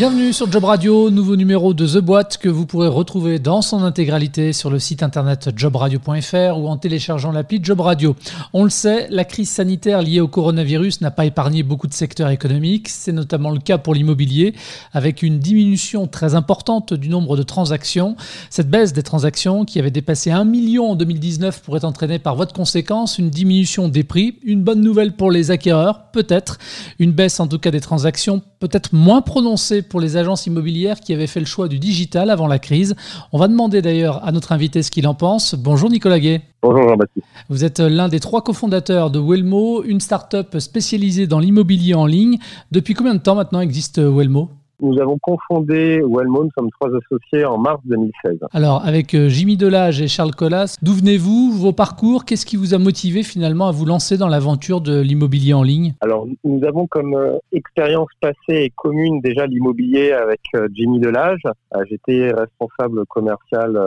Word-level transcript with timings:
Bienvenue 0.00 0.32
sur 0.32 0.50
Job 0.50 0.64
Radio, 0.64 1.10
nouveau 1.10 1.36
numéro 1.36 1.74
de 1.74 1.86
The 1.86 1.98
Boîte 1.98 2.38
que 2.38 2.48
vous 2.48 2.64
pourrez 2.64 2.88
retrouver 2.88 3.38
dans 3.38 3.60
son 3.60 3.82
intégralité 3.82 4.54
sur 4.54 4.70
le 4.70 4.78
site 4.78 5.02
internet 5.02 5.50
jobradio.fr 5.54 6.58
ou 6.58 6.68
en 6.68 6.78
téléchargeant 6.78 7.32
l'appli 7.32 7.60
Job 7.62 7.80
Radio. 7.80 8.16
On 8.54 8.64
le 8.64 8.70
sait, 8.70 9.08
la 9.10 9.26
crise 9.26 9.50
sanitaire 9.50 10.00
liée 10.00 10.20
au 10.20 10.26
coronavirus 10.26 11.02
n'a 11.02 11.10
pas 11.10 11.26
épargné 11.26 11.62
beaucoup 11.62 11.86
de 11.86 11.92
secteurs 11.92 12.30
économiques. 12.30 12.88
C'est 12.88 13.12
notamment 13.12 13.50
le 13.50 13.58
cas 13.58 13.76
pour 13.76 13.92
l'immobilier, 13.92 14.54
avec 14.94 15.22
une 15.22 15.38
diminution 15.38 16.06
très 16.06 16.34
importante 16.34 16.94
du 16.94 17.10
nombre 17.10 17.36
de 17.36 17.42
transactions. 17.42 18.16
Cette 18.48 18.70
baisse 18.70 18.94
des 18.94 19.02
transactions, 19.02 19.66
qui 19.66 19.78
avait 19.78 19.90
dépassé 19.90 20.30
1 20.30 20.44
million 20.44 20.92
en 20.92 20.96
2019, 20.96 21.60
pourrait 21.60 21.84
entraîner 21.84 22.18
par 22.18 22.36
voie 22.36 22.46
de 22.46 22.54
conséquence 22.54 23.18
une 23.18 23.28
diminution 23.28 23.88
des 23.88 24.04
prix. 24.04 24.38
Une 24.44 24.62
bonne 24.62 24.80
nouvelle 24.80 25.12
pour 25.12 25.30
les 25.30 25.50
acquéreurs, 25.50 26.10
peut-être. 26.10 26.56
Une 26.98 27.12
baisse 27.12 27.38
en 27.38 27.46
tout 27.46 27.58
cas 27.58 27.70
des 27.70 27.80
transactions, 27.80 28.40
peut-être 28.60 28.92
moins 28.92 29.22
prononcée 29.22 29.82
pour 29.82 30.00
les 30.00 30.16
agences 30.16 30.46
immobilières 30.46 31.00
qui 31.00 31.14
avaient 31.14 31.26
fait 31.26 31.40
le 31.40 31.46
choix 31.46 31.66
du 31.66 31.78
digital 31.78 32.30
avant 32.30 32.46
la 32.46 32.58
crise. 32.58 32.94
On 33.32 33.38
va 33.38 33.48
demander 33.48 33.82
d'ailleurs 33.82 34.24
à 34.24 34.32
notre 34.32 34.52
invité 34.52 34.82
ce 34.82 34.90
qu'il 34.90 35.08
en 35.08 35.14
pense. 35.14 35.54
Bonjour 35.54 35.90
Nicolas 35.90 36.20
Gay. 36.20 36.42
Bonjour 36.62 36.86
Jean-Baptiste. 36.88 37.26
Vous 37.48 37.64
êtes 37.64 37.80
l'un 37.80 38.08
des 38.08 38.20
trois 38.20 38.42
cofondateurs 38.42 39.10
de 39.10 39.18
Wellmo, 39.18 39.82
une 39.82 40.00
start-up 40.00 40.58
spécialisée 40.58 41.26
dans 41.26 41.38
l'immobilier 41.38 41.94
en 41.94 42.04
ligne. 42.04 42.38
Depuis 42.70 42.92
combien 42.92 43.14
de 43.14 43.20
temps 43.20 43.34
maintenant 43.34 43.60
existe 43.60 43.98
Wellmo? 43.98 44.50
Nous 44.82 45.00
avons 45.00 45.18
confondé 45.18 46.02
Wellmo, 46.02 46.44
nous 46.44 46.50
sommes 46.56 46.70
trois 46.70 46.90
associés 46.96 47.44
en 47.44 47.58
mars 47.58 47.80
2016. 47.84 48.38
Alors, 48.52 48.84
avec 48.84 49.14
euh, 49.14 49.28
Jimmy 49.28 49.56
Delage 49.56 50.00
et 50.00 50.08
Charles 50.08 50.34
Collas, 50.34 50.76
d'où 50.82 50.92
venez-vous, 50.92 51.52
vos 51.52 51.72
parcours? 51.72 52.24
Qu'est-ce 52.24 52.46
qui 52.46 52.56
vous 52.56 52.74
a 52.74 52.78
motivé 52.78 53.22
finalement 53.22 53.68
à 53.68 53.72
vous 53.72 53.84
lancer 53.84 54.16
dans 54.16 54.28
l'aventure 54.28 54.80
de 54.80 55.00
l'immobilier 55.00 55.54
en 55.54 55.62
ligne? 55.62 55.94
Alors, 56.00 56.26
nous 56.44 56.64
avons 56.64 56.86
comme 56.86 57.14
euh, 57.14 57.38
expérience 57.52 58.08
passée 58.20 58.36
et 58.48 58.72
commune 58.74 59.20
déjà 59.20 59.46
l'immobilier 59.46 60.12
avec 60.12 60.40
euh, 60.54 60.68
Jimmy 60.74 61.00
Delage. 61.00 61.42
J'étais 61.88 62.32
responsable 62.32 63.06
commercial 63.06 63.78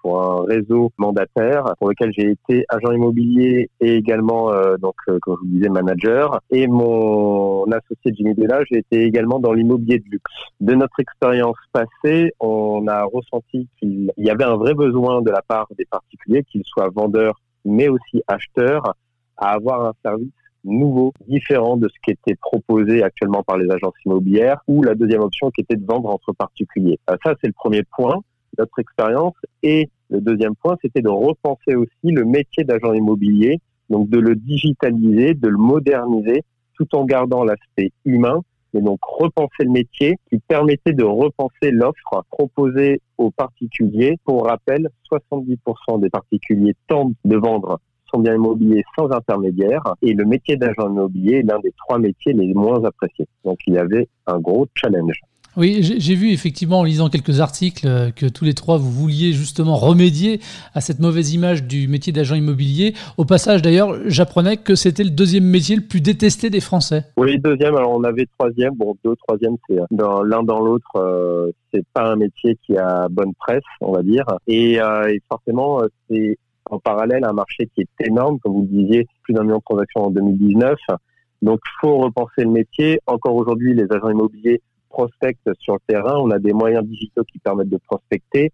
pour 0.00 0.22
un 0.22 0.44
réseau 0.44 0.90
mandataire 0.96 1.64
pour 1.78 1.88
lequel 1.88 2.12
j'ai 2.16 2.30
été 2.30 2.64
agent 2.68 2.92
immobilier 2.92 3.68
et 3.80 3.96
également, 3.96 4.50
donc, 4.80 4.94
comme 5.04 5.36
je 5.42 5.48
vous 5.48 5.54
disais, 5.54 5.68
manager. 5.68 6.40
Et 6.50 6.66
mon 6.66 7.64
associé 7.64 8.12
Jimmy 8.16 8.34
Delage 8.34 8.66
était 8.70 9.02
également 9.02 9.38
dans 9.40 9.52
l'immobilier 9.52 9.98
de 9.98 10.04
luxe. 10.10 10.25
De 10.60 10.74
notre 10.74 10.98
expérience 11.00 11.56
passée, 11.72 12.32
on 12.40 12.86
a 12.88 13.04
ressenti 13.04 13.68
qu'il 13.78 14.12
y 14.16 14.30
avait 14.30 14.44
un 14.44 14.56
vrai 14.56 14.74
besoin 14.74 15.22
de 15.22 15.30
la 15.30 15.42
part 15.42 15.68
des 15.76 15.84
particuliers, 15.84 16.44
qu'ils 16.44 16.64
soient 16.64 16.90
vendeurs 16.90 17.40
mais 17.66 17.88
aussi 17.88 18.22
acheteurs, 18.28 18.94
à 19.36 19.50
avoir 19.50 19.84
un 19.84 19.92
service 20.02 20.30
nouveau, 20.64 21.12
différent 21.28 21.76
de 21.76 21.88
ce 21.88 21.94
qui 22.02 22.10
était 22.10 22.36
proposé 22.40 23.02
actuellement 23.02 23.42
par 23.42 23.58
les 23.58 23.70
agences 23.70 23.94
immobilières, 24.04 24.60
ou 24.66 24.82
la 24.82 24.94
deuxième 24.94 25.20
option 25.20 25.50
qui 25.50 25.60
était 25.60 25.76
de 25.76 25.84
vendre 25.84 26.08
entre 26.08 26.32
particuliers. 26.32 26.98
Euh, 27.10 27.16
ça, 27.24 27.34
c'est 27.40 27.46
le 27.46 27.52
premier 27.52 27.82
point, 27.96 28.20
notre 28.58 28.78
expérience. 28.78 29.34
Et 29.62 29.88
le 30.10 30.20
deuxième 30.20 30.54
point, 30.56 30.76
c'était 30.82 31.02
de 31.02 31.08
repenser 31.08 31.74
aussi 31.74 31.90
le 32.04 32.24
métier 32.24 32.64
d'agent 32.64 32.92
immobilier, 32.94 33.60
donc 33.90 34.08
de 34.08 34.18
le 34.18 34.34
digitaliser, 34.34 35.34
de 35.34 35.48
le 35.48 35.58
moderniser, 35.58 36.42
tout 36.74 36.94
en 36.94 37.04
gardant 37.04 37.44
l'aspect 37.44 37.92
humain 38.04 38.40
et 38.76 38.80
donc 38.80 38.98
repenser 39.02 39.64
le 39.64 39.70
métier 39.70 40.16
qui 40.30 40.38
permettait 40.38 40.92
de 40.92 41.04
repenser 41.04 41.70
l'offre 41.70 42.24
proposée 42.30 43.00
aux 43.18 43.30
particuliers. 43.30 44.18
Pour 44.24 44.46
rappel, 44.46 44.88
70% 45.10 46.00
des 46.00 46.10
particuliers 46.10 46.74
tentent 46.88 47.14
de 47.24 47.36
vendre 47.36 47.80
son 48.12 48.20
bien 48.20 48.34
immobilier 48.34 48.84
sans 48.96 49.10
intermédiaire 49.10 49.82
et 50.02 50.12
le 50.12 50.24
métier 50.24 50.56
d'agent 50.56 50.88
immobilier 50.88 51.38
est 51.38 51.42
l'un 51.42 51.58
des 51.60 51.72
trois 51.76 51.98
métiers 51.98 52.32
les 52.32 52.54
moins 52.54 52.82
appréciés. 52.84 53.26
Donc 53.44 53.58
il 53.66 53.74
y 53.74 53.78
avait 53.78 54.08
un 54.26 54.38
gros 54.38 54.66
challenge. 54.74 55.20
Oui, 55.56 55.78
j'ai 55.82 56.14
vu 56.14 56.30
effectivement 56.32 56.80
en 56.80 56.84
lisant 56.84 57.08
quelques 57.08 57.40
articles 57.40 57.86
euh, 57.86 58.10
que 58.10 58.26
tous 58.26 58.44
les 58.44 58.54
trois 58.54 58.76
vous 58.76 58.90
vouliez 58.90 59.32
justement 59.32 59.76
remédier 59.76 60.40
à 60.74 60.80
cette 60.80 60.98
mauvaise 60.98 61.32
image 61.32 61.64
du 61.64 61.88
métier 61.88 62.12
d'agent 62.12 62.34
immobilier. 62.34 62.94
Au 63.16 63.24
passage 63.24 63.62
d'ailleurs, 63.62 63.96
j'apprenais 64.06 64.58
que 64.58 64.74
c'était 64.74 65.04
le 65.04 65.10
deuxième 65.10 65.44
métier 65.44 65.76
le 65.76 65.82
plus 65.82 66.00
détesté 66.00 66.50
des 66.50 66.60
Français. 66.60 67.04
Oui, 67.16 67.38
deuxième. 67.38 67.74
Alors 67.74 67.92
on 67.92 68.04
avait 68.04 68.26
troisième. 68.38 68.74
Bon, 68.74 68.96
deux, 69.04 69.16
troisième, 69.16 69.56
c'est 69.68 69.78
dans 69.90 70.22
l'un 70.22 70.42
dans 70.42 70.60
l'autre. 70.60 70.90
Euh, 70.96 71.50
c'est 71.72 71.86
pas 71.92 72.12
un 72.12 72.16
métier 72.16 72.58
qui 72.64 72.76
a 72.76 73.08
bonne 73.08 73.34
presse, 73.34 73.64
on 73.80 73.92
va 73.92 74.02
dire. 74.02 74.26
Et, 74.46 74.80
euh, 74.80 75.08
et 75.08 75.22
forcément, 75.28 75.82
euh, 75.82 75.86
c'est 76.08 76.38
en 76.70 76.78
parallèle 76.78 77.24
un 77.24 77.32
marché 77.32 77.68
qui 77.74 77.82
est 77.82 78.06
énorme, 78.06 78.38
comme 78.40 78.52
vous 78.52 78.68
le 78.70 78.82
disiez, 78.82 79.06
plus 79.22 79.34
d'un 79.34 79.42
million 79.42 79.58
de 79.58 79.62
transactions 79.64 80.04
en 80.04 80.10
2019. 80.10 80.78
Donc, 81.42 81.60
il 81.64 81.80
faut 81.80 81.98
repenser 81.98 82.42
le 82.42 82.50
métier. 82.50 83.00
Encore 83.06 83.34
aujourd'hui, 83.34 83.74
les 83.74 83.86
agents 83.90 84.10
immobiliers 84.10 84.60
prospectent 84.96 85.50
sur 85.58 85.74
le 85.74 85.80
terrain. 85.86 86.16
On 86.18 86.30
a 86.30 86.38
des 86.38 86.54
moyens 86.54 86.84
digitaux 86.86 87.24
qui 87.24 87.38
permettent 87.38 87.68
de 87.68 87.80
prospecter. 87.86 88.52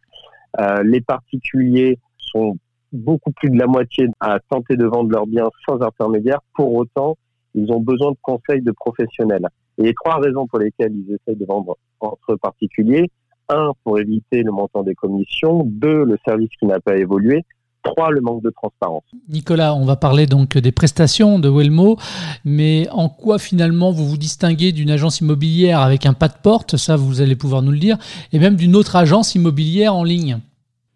Euh, 0.61 0.83
les 0.83 1.01
particuliers 1.01 1.99
sont 2.19 2.57
beaucoup 2.93 3.31
plus 3.33 3.49
de 3.49 3.59
la 3.59 3.67
moitié 3.67 4.09
à 4.21 4.39
tenter 4.51 4.77
de 4.77 4.87
vendre 4.87 5.11
leurs 5.11 5.27
biens 5.27 5.49
sans 5.67 5.81
intermédiaire. 5.81 6.41
Pour 6.55 6.75
autant, 6.75 7.17
ils 7.55 7.71
ont 7.71 7.81
besoin 7.81 8.11
de 8.11 8.17
conseils 8.21 8.63
de 8.63 8.73
professionnels. 8.73 9.47
Et 9.79 9.85
les 9.85 9.95
trois 9.95 10.19
raisons 10.19 10.47
pour 10.47 10.59
lesquelles 10.59 10.93
ils 10.93 11.15
essaient 11.15 11.39
de 11.39 11.47
vendre 11.47 11.77
entre 12.01 12.35
particuliers, 12.37 13.09
un, 13.49 13.73
pour 13.85 13.99
éviter 13.99 14.43
le 14.43 14.51
montant 14.51 14.83
des 14.83 14.95
commissions, 14.95 15.63
deux, 15.65 16.05
le 16.05 16.19
service 16.27 16.51
qui 16.59 16.67
n'a 16.67 16.81
pas 16.81 16.97
évolué, 16.97 17.45
Trois, 17.83 18.11
le 18.11 18.21
manque 18.21 18.43
de 18.43 18.51
transparence. 18.51 19.03
Nicolas, 19.29 19.75
on 19.75 19.85
va 19.85 19.97
parler 19.97 20.27
donc 20.27 20.57
des 20.57 20.73
prestations 20.73 21.39
de 21.39 21.49
Wellmo, 21.49 21.97
mais 22.45 22.89
en 22.91 23.09
quoi 23.09 23.39
finalement 23.39 23.91
vous 23.91 24.07
vous 24.07 24.17
distinguez 24.17 24.73
d'une 24.73 24.91
agence 24.91 25.21
immobilière 25.21 25.81
avec 25.81 26.07
un 26.07 26.13
pas 26.13 26.29
de 26.29 26.39
porte, 26.41 26.77
ça 26.77 26.97
vous 26.97 27.21
allez 27.21 27.35
pouvoir 27.35 27.63
nous 27.63 27.73
le 27.73 27.79
dire, 27.79 27.99
et 28.33 28.39
même 28.39 28.55
d'une 28.55 28.77
autre 28.77 28.95
agence 28.95 29.35
immobilière 29.35 29.95
en 29.95 30.05
ligne? 30.05 30.39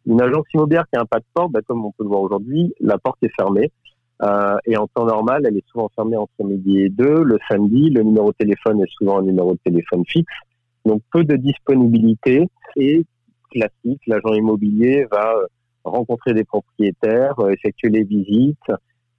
Une 0.07 0.21
agence 0.21 0.45
immobilière 0.55 0.85
qui 0.93 0.97
a 0.97 1.03
un 1.03 1.07
pas 1.07 1.19
de 1.19 1.25
porte, 1.35 1.51
bah, 1.51 1.61
comme 1.67 1.85
on 1.85 1.91
peut 1.91 2.05
le 2.05 2.09
voir 2.09 2.21
aujourd'hui, 2.21 2.73
la 2.81 2.99
porte 2.99 3.19
est 3.23 3.33
fermée. 3.37 3.73
Euh, 4.23 4.57
et 4.65 4.77
en 4.77 4.87
temps 4.87 5.05
normal, 5.05 5.43
elle 5.47 5.57
est 5.57 5.69
souvent 5.71 5.91
fermée 5.95 6.17
entre 6.17 6.43
midi 6.43 6.79
et 6.79 6.89
deux. 6.89 7.23
Le 7.23 7.39
samedi, 7.51 7.91
le 7.91 8.03
numéro 8.03 8.31
de 8.31 8.37
téléphone 8.39 8.81
est 8.81 8.91
souvent 8.97 9.19
un 9.19 9.23
numéro 9.23 9.53
de 9.53 9.59
téléphone 9.65 10.05
fixe. 10.07 10.33
Donc 10.87 11.03
peu 11.13 11.25
de 11.25 11.37
disponibilité 11.37 12.49
et 12.77 13.05
classique, 13.51 14.01
l'agent 14.07 14.33
immobilier 14.35 15.07
va 15.11 15.35
euh, 15.35 15.47
rencontrer 15.91 16.35
des 16.35 16.45
propriétaires, 16.45 17.39
euh, 17.41 17.51
effectuer 17.51 17.91
les 17.91 18.05
visites, 18.05 18.71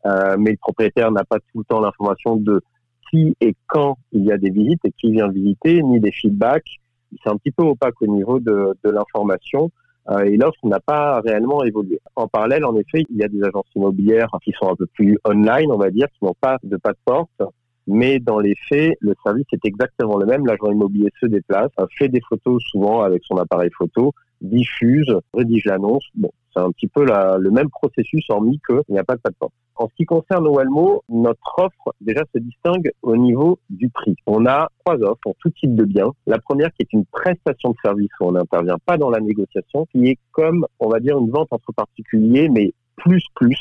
euh, 0.05 0.35
mais 0.37 0.51
le 0.51 0.57
propriétaire 0.57 1.11
n'a 1.11 1.23
pas 1.23 1.39
tout 1.39 1.59
le 1.59 1.63
temps 1.63 1.81
l'information 1.81 2.35
de 2.35 2.61
qui 3.09 3.35
et 3.39 3.55
quand 3.67 3.97
il 4.11 4.25
y 4.25 4.31
a 4.31 4.37
des 4.37 4.49
visites 4.49 4.83
et 4.83 4.91
qui 4.91 5.11
vient 5.11 5.29
visiter, 5.29 5.81
ni 5.81 5.99
des 5.99 6.11
feedbacks. 6.11 6.77
C'est 7.23 7.29
un 7.29 7.37
petit 7.37 7.51
peu 7.51 7.63
opaque 7.63 8.01
au 8.01 8.07
niveau 8.07 8.39
de, 8.39 8.75
l'information 8.83 9.71
euh, 10.09 10.25
et 10.25 10.35
l'offre 10.35 10.59
n'a 10.63 10.81
pas 10.81 11.21
réellement 11.21 11.63
évolué. 11.63 12.01
En 12.17 12.27
parallèle, 12.27 12.65
en 12.65 12.75
effet, 12.75 13.03
il 13.09 13.17
y 13.17 13.23
a 13.23 13.29
des 13.29 13.41
agences 13.43 13.67
immobilières 13.75 14.29
qui 14.43 14.51
sont 14.59 14.69
un 14.69 14.75
peu 14.75 14.87
plus 14.87 15.17
online, 15.25 15.71
on 15.71 15.77
va 15.77 15.89
dire, 15.89 16.07
qui 16.17 16.25
n'ont 16.25 16.35
pas 16.39 16.57
de 16.63 16.75
pas 16.75 16.91
de 16.91 17.47
mais 17.87 18.19
dans 18.19 18.39
les 18.39 18.53
faits, 18.67 18.97
le 18.99 19.15
service 19.23 19.45
est 19.53 19.65
exactement 19.65 20.17
le 20.17 20.25
même. 20.25 20.45
L'agent 20.45 20.71
immobilier 20.71 21.09
se 21.21 21.25
déplace, 21.25 21.71
fait 21.97 22.09
des 22.09 22.21
photos 22.27 22.61
souvent 22.69 23.01
avec 23.01 23.23
son 23.23 23.37
appareil 23.37 23.71
photo, 23.75 24.13
diffuse, 24.41 25.13
rédige 25.33 25.65
l'annonce. 25.65 26.05
Bon, 26.15 26.31
c'est 26.53 26.61
un 26.61 26.71
petit 26.71 26.87
peu 26.87 27.05
la, 27.05 27.37
le 27.37 27.51
même 27.51 27.69
processus, 27.69 28.25
hormis 28.29 28.59
qu'il 28.65 28.81
n'y 28.89 28.99
a 28.99 29.03
pas 29.03 29.15
de 29.15 29.21
plateforme. 29.21 29.51
En 29.75 29.87
ce 29.87 29.93
qui 29.95 30.05
concerne 30.05 30.47
Wellmo, 30.47 31.03
notre 31.07 31.59
offre 31.59 31.93
déjà 32.01 32.23
se 32.33 32.39
distingue 32.39 32.91
au 33.03 33.15
niveau 33.15 33.59
du 33.69 33.89
prix. 33.89 34.15
On 34.25 34.45
a 34.47 34.69
trois 34.83 34.95
offres 34.95 35.19
pour 35.21 35.35
tout 35.35 35.51
type 35.51 35.75
de 35.75 35.83
biens. 35.83 36.11
La 36.25 36.39
première 36.39 36.69
qui 36.73 36.81
est 36.81 36.93
une 36.93 37.05
prestation 37.05 37.69
de 37.69 37.75
service 37.83 38.09
où 38.19 38.25
on 38.25 38.31
n'intervient 38.31 38.79
pas 38.85 38.97
dans 38.97 39.11
la 39.11 39.19
négociation, 39.19 39.85
qui 39.91 40.07
est 40.07 40.17
comme, 40.31 40.65
on 40.79 40.89
va 40.89 40.99
dire, 40.99 41.19
une 41.19 41.29
vente 41.29 41.49
entre 41.51 41.71
particuliers, 41.73 42.49
mais 42.49 42.73
plus 42.95 43.23
plus. 43.35 43.59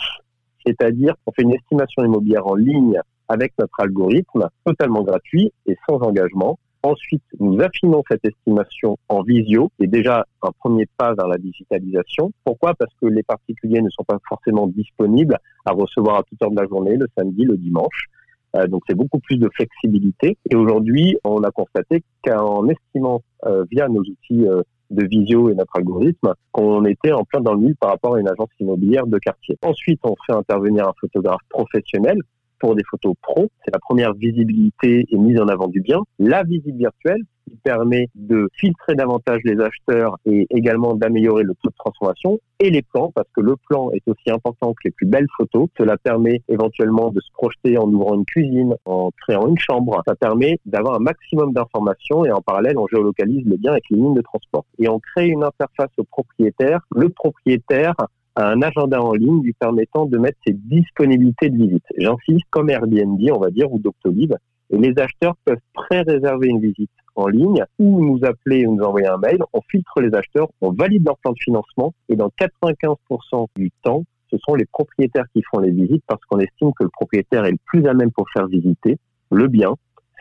C'est-à-dire 0.65 1.15
qu'on 1.25 1.33
fait 1.33 1.43
une 1.43 1.55
estimation 1.55 2.03
immobilière 2.03 2.47
en 2.47 2.55
ligne 2.55 2.99
avec 3.29 3.53
notre 3.59 3.79
algorithme, 3.79 4.49
totalement 4.65 5.03
gratuit 5.03 5.53
et 5.67 5.77
sans 5.87 5.99
engagement. 6.01 6.59
Ensuite, 6.87 7.25
nous 7.41 7.61
affinons 7.61 8.05
cette 8.09 8.25
estimation 8.25 8.97
en 9.09 9.23
visio, 9.23 9.73
qui 9.77 9.89
déjà 9.89 10.25
un 10.41 10.53
premier 10.61 10.87
pas 10.97 11.15
vers 11.15 11.27
la 11.27 11.37
digitalisation. 11.37 12.31
Pourquoi? 12.45 12.75
Parce 12.75 12.95
que 13.01 13.07
les 13.07 13.25
particuliers 13.25 13.83
ne 13.83 13.91
sont 13.91 14.05
pas 14.05 14.19
forcément 14.29 14.69
disponibles 14.69 15.37
à 15.65 15.73
recevoir 15.73 16.19
à 16.19 16.23
toute 16.23 16.41
heure 16.41 16.53
de 16.53 16.61
la 16.61 16.69
journée, 16.69 16.95
le 16.97 17.09
samedi, 17.19 17.45
le 17.45 17.57
dimanche. 17.57 18.07
Euh, 18.55 18.69
donc 18.69 18.85
c'est 18.89 18.95
beaucoup 18.95 19.19
plus 19.19 19.37
de 19.37 19.51
flexibilité. 19.53 20.39
Et 20.49 20.55
aujourd'hui, 20.55 21.17
on 21.25 21.43
a 21.43 21.51
constaté 21.51 22.05
qu'en 22.25 22.69
estimant 22.69 23.21
euh, 23.47 23.65
via 23.69 23.89
nos 23.89 24.03
outils 24.03 24.47
euh, 24.47 24.63
de 24.91 25.05
visio 25.09 25.51
et 25.51 25.57
notre 25.57 25.75
algorithme, 25.75 26.35
qu'on 26.53 26.85
était 26.85 27.11
en 27.11 27.25
plein 27.25 27.41
dans 27.41 27.55
le 27.55 27.63
mille 27.63 27.77
par 27.81 27.91
rapport 27.91 28.15
à 28.15 28.21
une 28.21 28.29
agence 28.29 28.51
immobilière 28.61 29.09
de 29.09 29.19
quartier. 29.19 29.59
Ensuite, 29.63 29.99
on 30.05 30.15
fait 30.25 30.35
intervenir 30.35 30.87
un 30.87 30.95
photographe 31.01 31.43
professionnel 31.49 32.21
pour 32.59 32.75
des 32.75 32.85
photos 32.91 33.15
pro. 33.23 33.49
C'est 33.65 33.73
la 33.73 33.79
première 33.79 34.15
visibilité 34.15 35.07
et 35.09 35.17
mise 35.17 35.41
en 35.41 35.49
avant 35.49 35.69
du 35.69 35.81
bien. 35.81 36.01
La 36.19 36.43
visite 36.43 36.77
virtuelle, 36.77 37.23
qui 37.49 37.57
permet 37.57 38.09
de 38.15 38.49
filtrer 38.55 38.95
davantage 38.95 39.41
les 39.45 39.61
acheteurs 39.61 40.19
et 40.27 40.47
également 40.51 40.95
d'améliorer 40.95 41.45
le 41.45 41.55
taux 41.55 41.71
de 41.71 41.75
transformation 41.79 42.39
et 42.59 42.71
les 42.71 42.83
plans 42.83 43.13
parce 43.15 43.29
que 43.35 43.41
le 43.41 43.57
plan 43.69 43.91
est 43.93 44.03
aussi 44.09 44.31
important 44.31 44.73
que 44.73 44.81
les 44.87 44.91
plus 44.91 45.07
belles 45.07 45.29
photos. 45.37 45.69
Cela 45.79 45.97
permet 45.97 46.43
éventuellement 46.49 47.11
de 47.11 47.21
se 47.21 47.31
projeter 47.33 47.79
en 47.79 47.89
ouvrant 47.89 48.15
une 48.15 48.25
cuisine, 48.25 48.75
en 48.85 49.11
créant 49.23 49.47
une 49.49 49.59
chambre. 49.59 50.03
Ça 50.07 50.15
permet 50.15 50.59
d'avoir 50.67 50.97
un 50.97 51.01
maximum 51.01 51.53
d'informations 51.53 52.25
et 52.25 52.33
en 52.33 52.41
parallèle 52.41 52.79
on 52.79 52.87
géolocalise 52.87 53.47
le 53.47 53.57
bien 53.57 53.73
avec 53.73 53.85
les 53.91 53.97
lignes 53.97 54.15
de 54.15 54.23
transport. 54.23 54.65
Et 54.79 54.89
on 54.89 54.99
crée 54.99 55.29
une 55.29 55.45
interface 55.45 55.91
au 55.99 56.05
propriétaire. 56.05 56.81
Le 56.95 57.09
propriétaire 57.11 57.95
a 58.37 58.51
un 58.51 58.63
agenda 58.63 59.03
en 59.03 59.13
ligne 59.13 59.43
lui 59.43 59.55
permettant 59.55 60.07
de 60.07 60.19
mettre 60.19 60.39
ses 60.47 60.53
disponibilités 60.53 61.51
de 61.51 61.57
visite. 61.57 61.85
J'insiste, 61.97 62.47
comme 62.51 62.71
Airbnb, 62.71 63.21
on 63.33 63.41
va 63.41 63.51
dire, 63.51 63.73
ou 63.73 63.79
Doctolib. 63.79 64.35
Et 64.71 64.79
les 64.79 64.99
acheteurs 64.99 65.37
peuvent 65.45 65.59
pré-réserver 65.73 66.49
une 66.49 66.61
visite 66.61 66.91
en 67.15 67.29
ligne 67.29 67.65
ou 67.79 68.05
nous 68.05 68.21
appeler 68.25 68.67
ou 68.67 68.77
nous 68.77 68.85
envoyer 68.85 69.07
un 69.07 69.17
mail. 69.17 69.39
On 69.53 69.61
filtre 69.63 70.01
les 70.01 70.15
acheteurs, 70.15 70.49
on 70.61 70.73
valide 70.73 71.05
leur 71.05 71.17
plan 71.19 71.33
de 71.33 71.39
financement 71.43 71.95
et 72.09 72.17
dans 72.17 72.31
95% 72.39 73.47
du 73.57 73.71
temps, 73.83 74.05
ce 74.31 74.37
sont 74.39 74.55
les 74.55 74.67
propriétaires 74.67 75.25
qui 75.33 75.43
font 75.51 75.61
les 75.61 75.71
visites 75.71 76.03
parce 76.07 76.21
qu'on 76.25 76.41
estime 76.41 76.73
que 76.79 76.85
le 76.85 76.91
propriétaire 76.91 77.45
est 77.45 77.53
le 77.53 77.59
plus 77.65 77.87
à 77.87 77.95
même 77.95 78.11
pour 78.11 78.27
faire 78.31 78.49
visiter 78.49 78.99
le 79.31 79.49
bien. 79.49 79.75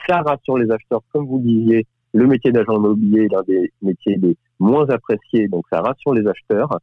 Ça 0.08 0.22
rassure 0.22 0.58
les 0.58 0.72
acheteurs, 0.72 1.02
comme 1.12 1.26
vous 1.26 1.40
disiez, 1.40 1.86
le 2.14 2.28
métier 2.28 2.52
d'agent 2.52 2.78
immobilier 2.78 3.26
est 3.26 3.34
l'un 3.34 3.44
des 3.44 3.72
métiers 3.82 4.16
les 4.18 4.38
moins 4.60 4.88
appréciés, 4.90 5.48
donc 5.48 5.66
ça 5.72 5.82
rassure 5.82 6.14
les 6.14 6.26
acheteurs. 6.28 6.80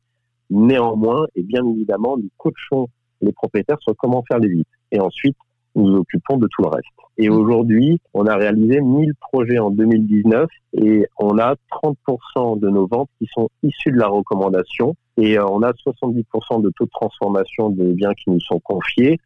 Néanmoins, 0.53 1.27
et 1.35 1.43
bien 1.43 1.67
évidemment, 1.67 2.19
nous 2.19 2.29
coachons 2.37 2.87
les 3.23 3.33
propriétaires 3.33 3.81
sur 3.81 3.95
comment 3.97 4.23
faire 4.29 4.39
les 4.39 4.49
visites. 4.49 4.67
Et 4.91 5.01
ensuite, 5.01 5.37
nous 5.75 5.91
nous 5.91 5.97
occupons 5.97 6.37
de 6.37 6.47
tout 6.49 6.63
le 6.63 6.69
reste. 6.69 6.87
Et 7.17 7.31
mmh. 7.31 7.33
aujourd'hui, 7.33 8.01
on 8.13 8.27
a 8.27 8.37
réalisé 8.37 8.81
1000 8.81 9.15
projets 9.15 9.59
en 9.59 9.71
2019 9.71 10.47
et 10.75 11.07
on 11.19 11.39
a 11.39 11.55
30% 11.83 12.61
de 12.61 12.69
nos 12.69 12.87
ventes 12.87 13.09
qui 13.19 13.27
sont 13.35 13.49
issues 13.63 13.93
de 13.93 13.99
la 13.99 14.09
recommandation 14.09 14.95
et 15.17 15.39
euh, 15.39 15.47
on 15.47 15.63
a 15.63 15.73
70% 15.73 16.63
de 16.63 16.71
taux 16.77 16.85
de 16.85 16.91
transformation 16.91 17.71
des 17.71 17.95
biens 17.95 18.13
qui 18.13 18.31
nous 18.31 18.41
sont 18.41 18.61
confiés 18.61 19.19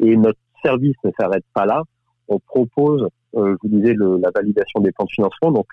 et 0.00 0.16
notre 0.16 0.38
service 0.64 0.96
ne 1.04 1.10
s'arrête 1.18 1.44
pas 1.54 1.66
là. 1.66 1.82
On 2.26 2.40
propose, 2.40 3.06
euh, 3.36 3.54
je 3.62 3.68
vous 3.68 3.76
disais, 3.76 3.94
le, 3.94 4.18
la 4.18 4.30
validation 4.34 4.80
des 4.80 4.90
plans 4.90 5.04
de 5.04 5.10
financement. 5.10 5.52
Donc, 5.52 5.66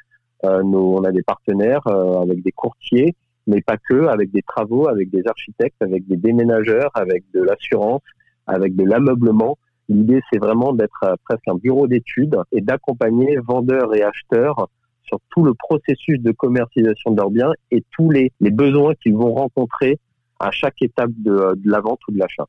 euh, 0.46 0.62
nous, 0.64 0.96
on 0.98 1.04
a 1.04 1.12
des 1.12 1.24
partenaires 1.24 1.86
euh, 1.88 2.22
avec 2.22 2.42
des 2.44 2.52
courtiers, 2.52 3.16
mais 3.50 3.62
pas 3.62 3.78
que, 3.78 4.07
avec 4.07 4.31
des 4.31 4.42
travaux, 4.42 4.88
avec 4.88 5.10
des 5.10 5.24
architectes, 5.28 5.81
avec 5.81 6.07
des 6.07 6.18
déménageurs, 6.18 6.92
avec 6.94 7.24
de 7.34 7.42
l'assurance, 7.42 8.01
avec 8.48 8.75
de 8.75 8.86
l'ameublement 8.86 9.57
L'idée, 9.90 10.22
c'est 10.31 10.38
vraiment 10.38 10.72
d'être 10.74 11.04
euh, 11.04 11.16
presque 11.25 11.48
un 11.48 11.56
bureau 11.56 11.88
d'études 11.88 12.38
et 12.51 12.62
d'accompagner 12.62 13.38
vendeurs 13.38 13.96
et 13.96 14.04
acheteurs 14.04 14.69
sur 15.04 15.18
tout 15.31 15.44
le 15.44 15.56
processus 15.56 16.22
de 16.22 16.31
commercialisation 16.31 17.12
de 17.12 17.18
leurs 17.18 17.31
biens 17.31 17.51
et 17.72 17.84
tous 17.92 18.12
les, 18.12 18.31
besoins 18.40 18.94
qu'ils 19.01 19.16
vont 19.16 19.34
rencontrer 19.34 19.98
à 20.40 20.52
chaque 20.52 20.80
étape 20.84 21.10
de, 21.18 21.56
la 21.66 21.81
vente 21.81 22.00
ou 22.07 22.12
de 22.12 22.19
l'achat. 22.19 22.45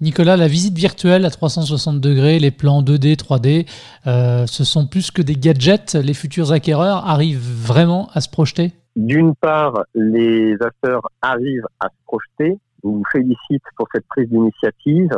Nicolas, 0.00 0.36
la 0.36 0.46
visite 0.46 0.78
virtuelle 0.78 1.24
à 1.24 1.30
360 1.30 2.00
degrés, 2.00 2.38
les 2.38 2.52
plans 2.52 2.82
2D, 2.82 3.16
3D, 3.16 3.66
euh, 4.06 4.46
ce 4.46 4.62
sont 4.62 4.86
plus 4.86 5.10
que 5.10 5.22
des 5.22 5.34
gadgets. 5.34 5.94
Les 5.94 6.14
futurs 6.14 6.52
acquéreurs 6.52 7.08
arrivent 7.08 7.40
vraiment 7.40 8.08
à 8.12 8.20
se 8.20 8.28
projeter? 8.28 8.72
D'une 8.96 9.34
part, 9.34 9.84
les 9.94 10.54
acheteurs 10.54 11.08
arrivent 11.22 11.68
à 11.80 11.88
se 11.88 12.04
projeter. 12.06 12.58
Je 12.82 12.88
vous 12.88 13.04
félicite 13.12 13.62
pour 13.76 13.86
cette 13.92 14.06
prise 14.06 14.28
d'initiative 14.28 15.10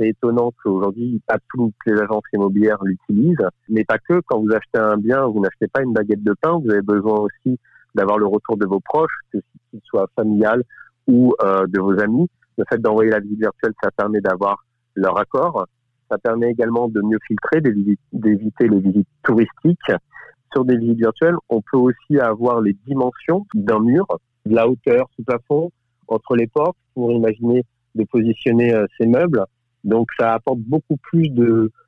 c'est 0.00 0.08
étonnant 0.08 0.52
qu'aujourd'hui, 0.62 1.20
pas 1.26 1.36
toutes 1.50 1.74
les 1.86 2.00
agences 2.00 2.24
immobilières 2.32 2.82
l'utilisent, 2.82 3.46
mais 3.68 3.84
pas 3.84 3.98
que. 3.98 4.20
Quand 4.26 4.40
vous 4.40 4.50
achetez 4.50 4.78
un 4.78 4.96
bien, 4.96 5.26
vous 5.26 5.40
n'achetez 5.40 5.68
pas 5.68 5.82
une 5.82 5.92
baguette 5.92 6.22
de 6.22 6.34
pain, 6.40 6.58
vous 6.58 6.70
avez 6.70 6.80
besoin 6.80 7.18
aussi 7.20 7.58
d'avoir 7.94 8.18
le 8.18 8.26
retour 8.26 8.56
de 8.56 8.66
vos 8.66 8.80
proches, 8.80 9.14
que 9.32 9.38
qu'il 9.70 9.80
soit 9.84 10.08
familial 10.16 10.62
ou 11.06 11.34
euh, 11.42 11.66
de 11.66 11.80
vos 11.80 12.00
amis. 12.00 12.28
Le 12.56 12.64
fait 12.68 12.78
d'envoyer 12.78 13.10
la 13.10 13.20
visite 13.20 13.40
virtuelle, 13.40 13.72
ça 13.82 13.90
permet 13.90 14.20
d'avoir 14.20 14.64
leur 14.94 15.18
accord. 15.18 15.66
Ça 16.10 16.18
permet 16.18 16.50
également 16.50 16.88
de 16.88 17.00
mieux 17.02 17.18
filtrer, 17.26 17.60
d'éviter 17.60 18.68
les 18.68 18.80
visites 18.80 19.08
touristiques. 19.22 19.92
Sur 20.52 20.64
des 20.64 20.76
visites 20.76 20.98
virtuelles, 20.98 21.36
on 21.48 21.60
peut 21.60 21.76
aussi 21.76 22.18
avoir 22.18 22.60
les 22.60 22.76
dimensions 22.86 23.46
d'un 23.54 23.80
mur, 23.80 24.06
de 24.46 24.54
la 24.54 24.68
hauteur 24.68 25.08
sous 25.14 25.22
plafond, 25.22 25.70
entre 26.08 26.34
les 26.36 26.46
portes, 26.46 26.76
pour 26.94 27.12
imaginer 27.12 27.64
de 27.94 28.04
positionner 28.04 28.74
euh, 28.74 28.86
ces 28.98 29.06
meubles. 29.06 29.44
Donc 29.84 30.08
ça 30.18 30.34
apporte 30.34 30.58
beaucoup 30.60 30.96
plus 30.96 31.30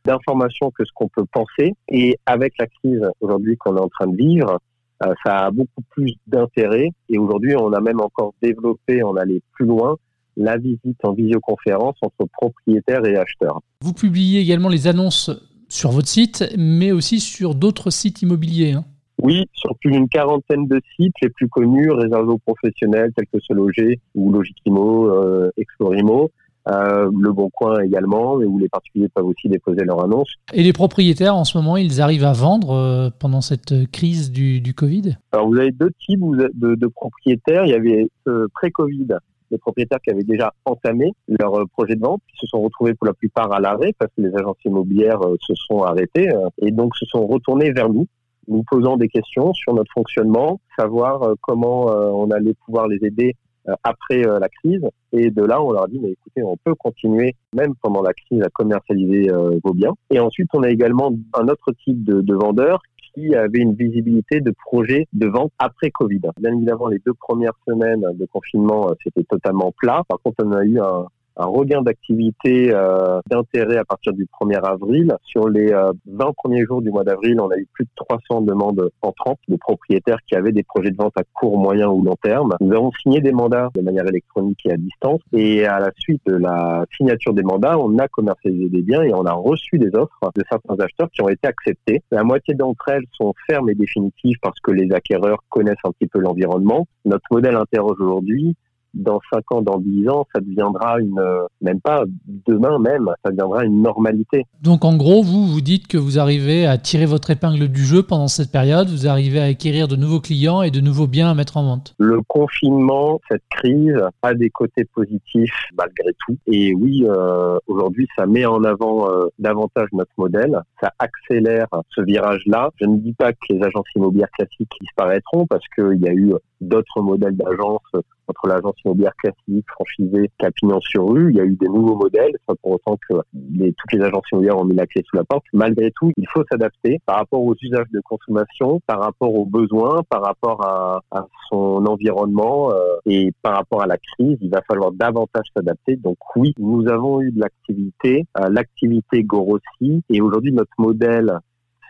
d'informations 0.05 0.71
que 0.71 0.85
ce 0.85 0.91
qu'on 0.95 1.09
peut 1.09 1.27
penser. 1.31 1.75
Et 1.89 2.19
avec 2.27 2.55
la 2.59 2.67
crise 2.67 3.03
aujourd'hui 3.21 3.57
qu'on 3.57 3.77
est 3.77 3.81
en 3.81 3.89
train 3.89 4.07
de 4.07 4.17
vivre, 4.17 4.59
euh, 5.05 5.15
ça 5.25 5.47
a 5.47 5.51
beaucoup 5.51 5.83
plus 5.91 6.15
d'intérêt. 6.27 6.89
Et 7.09 7.19
aujourd'hui, 7.19 7.55
on 7.57 7.73
a 7.73 7.81
même 7.81 8.01
encore 8.01 8.33
développé, 8.43 9.03
on 9.03 9.17
allait 9.17 9.43
plus 9.53 9.67
loin, 9.67 9.97
la 10.37 10.57
visite 10.57 10.99
en 11.05 11.13
visioconférence 11.13 11.97
entre 12.01 12.27
propriétaires 12.33 13.05
et 13.05 13.17
acheteurs. 13.17 13.61
Vous 13.83 13.93
publiez 13.93 14.41
également 14.41 14.69
les 14.69 14.87
annonces 14.87 15.31
sur 15.73 15.91
votre 15.91 16.09
site, 16.09 16.45
mais 16.59 16.93
aussi 16.93 17.19
sur 17.19 17.55
d'autres 17.55 17.91
sites 17.91 18.23
immobiliers. 18.23 18.73
Hein. 18.73 18.85
Oui, 19.23 19.47
sur 19.55 19.77
plus 19.79 19.91
d'une 19.91 20.09
quarantaine 20.09 20.67
de 20.67 20.81
sites, 20.97 21.15
les 21.23 21.31
plus 21.31 21.49
connus, 21.49 21.91
réservés 21.91 22.33
aux 22.33 22.39
professionnels 22.39 23.13
tels 23.17 23.27
que 23.33 23.41
Se 23.41 23.53
Loger 23.53 24.01
ou 24.15 24.31
Logikimo, 24.31 25.09
euh, 25.09 25.51
Explorimo. 25.57 26.31
Euh, 26.69 27.11
le 27.19 27.33
Bon 27.33 27.51
Coin 27.51 27.81
également, 27.81 28.35
où 28.35 28.59
les 28.59 28.69
particuliers 28.69 29.09
peuvent 29.09 29.27
aussi 29.27 29.49
déposer 29.49 29.85
leur 29.85 30.05
annonce. 30.05 30.29
Et 30.53 30.63
les 30.63 30.73
propriétaires, 30.73 31.35
en 31.35 31.45
ce 31.45 31.59
moment, 31.59 31.77
ils 31.77 32.01
arrivent 32.01 32.25
à 32.25 32.33
vendre 32.33 32.71
euh, 32.71 33.11
pendant 33.19 33.41
cette 33.41 33.91
crise 33.91 34.31
du, 34.31 34.61
du, 34.61 34.73
Covid? 34.73 35.17
Alors, 35.33 35.49
vous 35.49 35.57
avez 35.57 35.73
deux 35.73 35.91
types 36.07 36.21
de, 36.21 36.75
de 36.77 36.87
propriétaires. 36.87 37.65
Il 37.65 37.71
y 37.71 37.75
avait 37.75 38.09
pré-Covid, 38.55 39.09
les 39.53 39.59
propriétaires 39.59 40.01
qui 40.01 40.11
avaient 40.11 40.25
déjà 40.25 40.53
entamé 40.65 41.13
leur 41.29 41.55
euh, 41.55 41.67
projet 41.67 41.95
de 41.95 42.01
vente, 42.01 42.21
qui 42.29 42.37
se 42.39 42.47
sont 42.47 42.61
retrouvés 42.61 42.95
pour 42.95 43.07
la 43.07 43.15
plupart 43.15 43.53
à 43.53 43.61
l'arrêt 43.61 43.93
parce 43.99 44.11
que 44.17 44.23
les 44.23 44.35
agences 44.35 44.59
immobilières 44.65 45.21
se 45.41 45.55
sont 45.55 45.83
arrêtées 45.83 46.29
et 46.61 46.71
donc 46.73 46.97
se 46.97 47.07
sont 47.07 47.27
retournés 47.27 47.71
vers 47.73 47.89
nous 47.89 48.07
nous 48.49 48.65
posant 48.69 48.97
des 48.97 49.07
questions 49.07 49.53
sur 49.53 49.73
notre 49.73 49.93
fonctionnement, 49.93 50.61
savoir 50.77 51.35
comment 51.43 51.87
on 51.87 52.29
allait 52.33 52.55
pouvoir 52.67 52.89
les 52.89 52.99
aider 53.07 53.37
euh, 53.69 53.75
après 53.85 54.27
euh, 54.27 54.41
la 54.41 54.49
crise. 54.49 54.83
Et 55.13 55.31
de 55.31 55.45
là, 55.45 55.63
on 55.63 55.71
leur 55.71 55.85
a 55.85 55.87
dit, 55.87 56.01
mais 56.01 56.11
écoutez, 56.11 56.43
on 56.43 56.57
peut 56.57 56.75
continuer, 56.75 57.37
même 57.55 57.75
pendant 57.81 58.03
la 58.03 58.13
crise, 58.13 58.43
à 58.43 58.49
commercialiser 58.49 59.31
euh, 59.31 59.61
vos 59.63 59.73
biens. 59.73 59.93
Et 60.11 60.19
ensuite, 60.19 60.49
on 60.53 60.65
a 60.65 60.69
également 60.69 61.13
un 61.35 61.47
autre 61.47 61.71
type 61.85 62.03
de, 62.03 62.23
de 62.23 62.35
vendeurs 62.35 62.83
qui 63.15 63.35
avait 63.35 63.61
une 63.61 63.75
visibilité 63.75 64.41
de 64.41 64.53
projet 64.67 65.07
de 65.13 65.27
vente 65.27 65.53
après 65.59 65.91
Covid. 65.91 66.21
Bien 66.39 66.55
évidemment, 66.55 66.89
les 66.89 67.01
deux 67.05 67.15
premières 67.15 67.57
semaines 67.67 68.05
de 68.15 68.27
confinement, 68.27 68.91
c'était 69.03 69.25
totalement 69.25 69.73
plat. 69.77 70.03
Par 70.09 70.19
contre, 70.23 70.45
on 70.45 70.53
a 70.53 70.65
eu 70.65 70.79
un, 70.81 71.07
un 71.37 71.47
regain 71.47 71.83
d'activité, 71.83 72.73
euh, 72.75 73.21
d'intérêt 73.29 73.77
à 73.77 73.85
partir 73.85 74.13
du 74.13 74.27
1er 74.41 74.61
avril. 74.63 75.17
Sur 75.25 75.49
les 75.49 75.69
20 75.69 75.93
euh, 76.07 76.33
premiers 76.37 76.65
jours 76.65 76.83
du 76.83 76.91
mois 76.91 77.05
d'avril, 77.05 77.41
on 77.41 77.51
a 77.51 77.57
eu 77.57 77.67
plus 77.73 77.85
de 77.85 77.91
300 77.97 78.43
demandes 78.43 78.91
entrantes 79.03 79.39
de 79.49 79.57
propriétaires 79.57 80.19
qui 80.27 80.35
avaient 80.35 80.53
des 80.53 80.63
projets 80.63 80.91
de 80.91 80.97
vente 80.97 81.13
à 81.17 81.23
court, 81.35 81.59
moyen 81.59 81.89
ou 81.89 82.03
long 82.03 82.17
terme. 82.23 82.55
Nous 82.61 82.73
avons 82.73 82.91
signé 83.03 83.21
des 83.21 83.33
mandats 83.33 83.69
de 83.75 83.81
manière 83.81 84.07
électronique 84.07 84.61
et 84.65 84.73
à 84.73 84.77
distance. 84.77 85.21
Et 85.33 85.65
à 85.65 85.79
la 85.79 85.91
suite 85.97 86.23
de 86.27 86.37
la 86.37 86.85
signature 86.97 87.35
des 87.35 87.43
mandats, 87.43 87.79
on 87.79 87.99
a 87.99 88.09
commercialisé 88.09 88.69
des 88.69 88.83
biens 88.83 89.03
et 89.03 89.15
on 89.15 89.25
a 89.25 89.33
reçu 89.33 89.79
des 89.79 89.95
offres 89.95 90.31
de 90.35 90.43
certains 90.51 90.75
acheteurs 90.83 91.11
qui 91.11 91.23
ont 91.23 91.29
été 91.29 91.49
acceptés. 91.49 92.03
La 92.11 92.25
moitié 92.25 92.55
d'entre 92.55 92.89
elles 92.89 93.07
sont 93.13 93.35
fermes 93.47 93.71
et 93.71 93.75
définitives 93.75 94.37
parce 94.43 94.59
que 94.61 94.71
les 94.71 94.93
acquéreurs 94.93 95.43
connaissent 95.49 95.77
un 95.85 95.93
petit 95.93 96.09
peu 96.09 96.19
l'environnement. 96.19 96.87
Notre 97.05 97.27
modèle 97.31 97.57
interroge 97.57 98.01
aujourd'hui 98.01 98.57
dans 98.95 99.21
5 99.33 99.53
ans, 99.53 99.63
dans 99.63 99.79
10 99.79 100.09
ans, 100.09 100.27
ça 100.35 100.41
deviendra 100.41 101.01
une, 101.01 101.19
euh, 101.19 101.45
même 101.61 101.81
pas 101.81 102.05
demain 102.47 102.79
même, 102.79 103.11
ça 103.25 103.31
deviendra 103.31 103.65
une 103.65 103.83
normalité. 103.83 104.45
Donc 104.63 104.85
en 104.85 104.97
gros, 104.97 105.23
vous, 105.23 105.47
vous 105.47 105.61
dites 105.61 105.87
que 105.87 105.99
vous 105.99 106.19
arrivez 106.19 106.67
à 106.67 106.79
tirer 106.79 107.07
votre 107.07 107.31
épingle 107.31 107.69
du 107.69 107.85
jeu 107.85 108.03
pendant 108.03 108.29
cette 108.29 108.51
période, 108.51 108.89
vous 108.89 109.07
arrivez 109.07 109.41
à 109.41 109.45
acquérir 109.45 109.89
de 109.89 109.97
nouveaux 109.97 110.21
clients 110.21 110.63
et 110.63 110.71
de 110.71 110.81
nouveaux 110.81 111.07
biens 111.07 111.31
à 111.31 111.35
mettre 111.35 111.57
en 111.57 111.65
vente. 111.65 111.95
Le 111.99 112.21
confinement, 112.23 113.21
cette 113.31 113.43
crise, 113.51 113.97
a 114.23 114.35
des 114.35 114.51
côtés 114.51 114.85
positifs 114.85 115.53
malgré 115.77 116.13
tout. 116.27 116.37
Et 116.47 116.75
oui, 116.75 117.05
euh, 117.07 117.59
aujourd'hui, 117.67 118.07
ça 118.17 118.27
met 118.27 118.45
en 118.45 118.63
avant 118.65 119.11
euh, 119.11 119.27
davantage 119.39 119.89
notre 119.93 120.13
modèle, 120.17 120.61
ça 120.81 120.93
accélère 120.99 121.67
ce 121.91 122.03
virage-là. 122.03 122.71
Je 122.81 122.87
ne 122.87 122.97
dis 122.97 123.13
pas 123.13 123.33
que 123.33 123.39
les 123.51 123.63
agences 123.63 123.87
immobilières 123.97 124.31
classiques 124.31 124.71
disparaîtront 124.81 125.47
parce 125.47 125.65
qu'il 125.75 126.01
y 126.01 126.09
a 126.09 126.13
eu 126.13 126.33
d'autres 126.63 127.01
modèles 127.01 127.37
d'agences 127.37 127.81
entre 128.29 128.47
l'agence 128.47 128.75
immobilière 128.85 129.15
classique, 129.17 129.67
franchisée, 129.69 130.31
Capignon 130.39 130.81
sur 130.81 131.09
rue. 131.09 131.31
Il 131.31 131.37
y 131.37 131.41
a 131.41 131.45
eu 131.45 131.57
des 131.57 131.69
nouveaux 131.69 131.97
modèles, 131.97 132.33
pas 132.47 132.55
pour 132.63 132.73
autant 132.73 132.97
que 133.09 133.17
les, 133.53 133.73
toutes 133.73 133.93
les 133.93 134.01
agences 134.01 134.25
immobilières 134.33 134.59
ont 134.59 134.65
mis 134.65 134.75
la 134.75 134.87
clé 134.87 135.03
sous 135.09 135.17
la 135.17 135.25
porte. 135.25 135.45
Malgré 135.53 135.91
tout, 135.91 136.13
il 136.17 136.27
faut 136.29 136.45
s'adapter 136.51 137.01
par 137.05 137.17
rapport 137.17 137.43
aux 137.43 137.55
usages 137.61 137.91
de 137.93 138.01
consommation, 138.01 138.81
par 138.87 139.01
rapport 139.01 139.35
aux 139.35 139.45
besoins, 139.45 140.03
par 140.09 140.23
rapport 140.23 140.65
à, 140.65 141.01
à 141.11 141.27
son 141.51 141.85
environnement 141.87 142.71
euh, 142.71 142.77
et 143.07 143.33
par 143.43 143.57
rapport 143.57 143.83
à 143.83 143.87
la 143.87 143.99
crise. 143.99 144.39
Il 144.41 144.51
va 144.51 144.63
falloir 144.63 144.93
davantage 144.93 145.47
s'adapter. 145.55 145.97
Donc 145.97 146.17
oui, 146.37 146.55
nous 146.59 146.89
avons 146.89 147.21
eu 147.21 147.33
de 147.33 147.41
l'activité, 147.41 148.27
euh, 148.39 148.49
l'activité 148.51 149.25
grossit 149.25 150.05
et 150.09 150.21
aujourd'hui 150.21 150.53
notre 150.53 150.73
modèle 150.79 151.39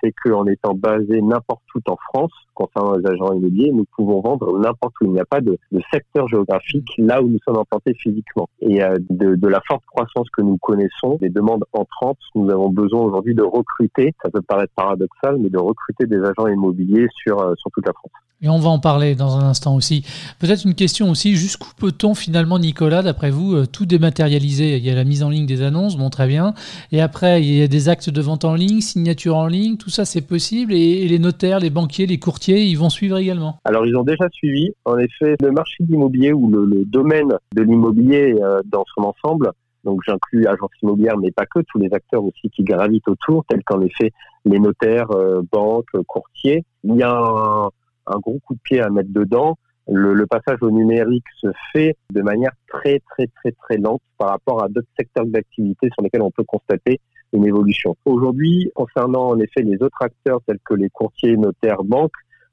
c'est 0.02 0.12
qu'en 0.12 0.46
étant 0.46 0.74
basé 0.74 1.20
n'importe 1.20 1.62
où 1.74 1.80
en 1.86 1.96
France, 1.96 2.32
concernant 2.54 2.96
les 2.96 3.06
agents 3.06 3.32
immobiliers, 3.32 3.70
nous 3.72 3.84
pouvons 3.96 4.20
vendre 4.20 4.58
n'importe 4.58 4.94
où. 5.00 5.06
Il 5.06 5.12
n'y 5.12 5.20
a 5.20 5.24
pas 5.24 5.40
de, 5.40 5.58
secteur 5.92 6.28
géographique 6.28 6.88
là 6.98 7.22
où 7.22 7.28
nous 7.28 7.38
sommes 7.46 7.58
implantés 7.58 7.94
physiquement. 7.94 8.48
Et 8.60 8.82
euh, 8.82 8.96
de, 9.10 9.48
la 9.48 9.60
forte 9.66 9.84
croissance 9.86 10.28
que 10.30 10.42
nous 10.42 10.58
connaissons, 10.58 11.16
des 11.20 11.28
demandes 11.28 11.64
entrantes, 11.72 12.18
nous 12.34 12.50
avons 12.50 12.70
besoin 12.70 13.00
aujourd'hui 13.02 13.34
de 13.34 13.42
recruter, 13.42 14.14
ça 14.22 14.30
peut 14.30 14.42
paraître 14.42 14.72
paradoxal, 14.74 15.38
mais 15.38 15.50
de 15.50 15.58
recruter 15.58 16.06
des 16.06 16.20
agents 16.20 16.48
immobiliers 16.48 17.08
sur, 17.22 17.40
euh, 17.40 17.54
sur 17.56 17.70
toute 17.70 17.86
la 17.86 17.92
France. 17.92 18.12
Et 18.44 18.48
on 18.48 18.58
va 18.58 18.70
en 18.70 18.80
parler 18.80 19.14
dans 19.14 19.36
un 19.36 19.44
instant 19.44 19.76
aussi. 19.76 20.04
Peut-être 20.40 20.64
une 20.64 20.74
question 20.74 21.08
aussi, 21.08 21.36
jusqu'où 21.36 21.68
peut-on 21.78 22.14
finalement, 22.14 22.58
Nicolas, 22.58 23.02
d'après 23.02 23.30
vous, 23.30 23.54
euh, 23.54 23.66
tout 23.66 23.86
dématérialiser? 23.86 24.78
Il 24.78 24.84
y 24.84 24.90
a 24.90 24.96
la 24.96 25.04
mise 25.04 25.22
en 25.22 25.30
ligne 25.30 25.46
des 25.46 25.62
annonces, 25.62 25.96
bon 25.96 26.10
très 26.10 26.26
bien. 26.26 26.52
Et 26.90 27.00
après, 27.00 27.40
il 27.40 27.54
y 27.54 27.62
a 27.62 27.68
des 27.68 27.88
actes 27.88 28.10
de 28.10 28.20
vente 28.20 28.44
en 28.44 28.54
ligne, 28.54 28.80
signature 28.80 29.36
en 29.36 29.46
ligne, 29.46 29.76
tout 29.76 29.90
ça 29.90 30.04
c'est 30.04 30.26
possible. 30.26 30.72
Et, 30.72 31.06
les 31.06 31.20
notaires, 31.20 31.60
les 31.60 31.70
banquiers, 31.70 32.06
les 32.06 32.18
courtiers, 32.18 32.64
ils 32.64 32.74
vont 32.74 32.90
suivre 32.90 33.18
également? 33.18 33.58
Alors 33.64 33.86
ils 33.86 33.96
ont 33.96 34.02
déjà 34.02 34.28
suivi. 34.32 34.72
En 34.84 34.98
effet, 34.98 35.36
le 35.40 35.52
marché 35.52 35.84
de 35.84 35.92
l'immobilier 35.92 36.32
ou 36.32 36.50
le, 36.50 36.84
domaine 36.84 37.32
de 37.54 37.62
l'immobilier 37.62 38.34
euh, 38.42 38.60
dans 38.64 38.84
son 38.94 39.02
ensemble, 39.04 39.52
donc 39.84 40.00
j'inclus 40.04 40.46
agence 40.46 40.70
immobilière, 40.82 41.16
mais 41.16 41.30
pas 41.30 41.46
que, 41.46 41.60
tous 41.60 41.78
les 41.78 41.92
acteurs 41.92 42.24
aussi 42.24 42.50
qui 42.50 42.64
gravitent 42.64 43.06
autour, 43.06 43.44
tels 43.48 43.62
qu'en 43.62 43.80
effet 43.82 44.12
les 44.44 44.58
notaires, 44.58 45.10
euh, 45.12 45.42
banques, 45.52 45.92
courtiers. 46.08 46.64
Il 46.82 46.96
y 46.96 47.02
a 47.02 47.12
un 47.12 47.70
un 48.06 48.18
gros 48.18 48.38
coup 48.40 48.54
de 48.54 48.60
pied 48.62 48.80
à 48.80 48.90
mettre 48.90 49.12
dedans. 49.12 49.56
Le, 49.88 50.26
passage 50.26 50.58
au 50.60 50.70
numérique 50.70 51.24
se 51.40 51.48
fait 51.72 51.96
de 52.12 52.22
manière 52.22 52.52
très 52.68 53.00
très 53.10 53.26
très 53.26 53.50
très 53.52 53.78
lente 53.78 54.00
par 54.16 54.30
rapport 54.30 54.62
à 54.62 54.68
d'autres 54.68 54.88
secteurs 54.96 55.26
d'activité 55.26 55.88
sur 55.92 56.02
lesquels 56.02 56.22
on 56.22 56.30
peut 56.30 56.44
constater 56.44 57.00
une 57.32 57.44
évolution. 57.44 57.96
Aujourd'hui, 58.04 58.70
concernant 58.74 59.30
en 59.30 59.38
effet 59.40 59.62
les 59.62 59.82
autres 59.82 60.00
acteurs 60.00 60.40
tels 60.46 60.60
que 60.64 60.74
les 60.74 60.88
courtiers, 60.88 61.36
notaires, 61.36 61.82
banques, 61.82 62.12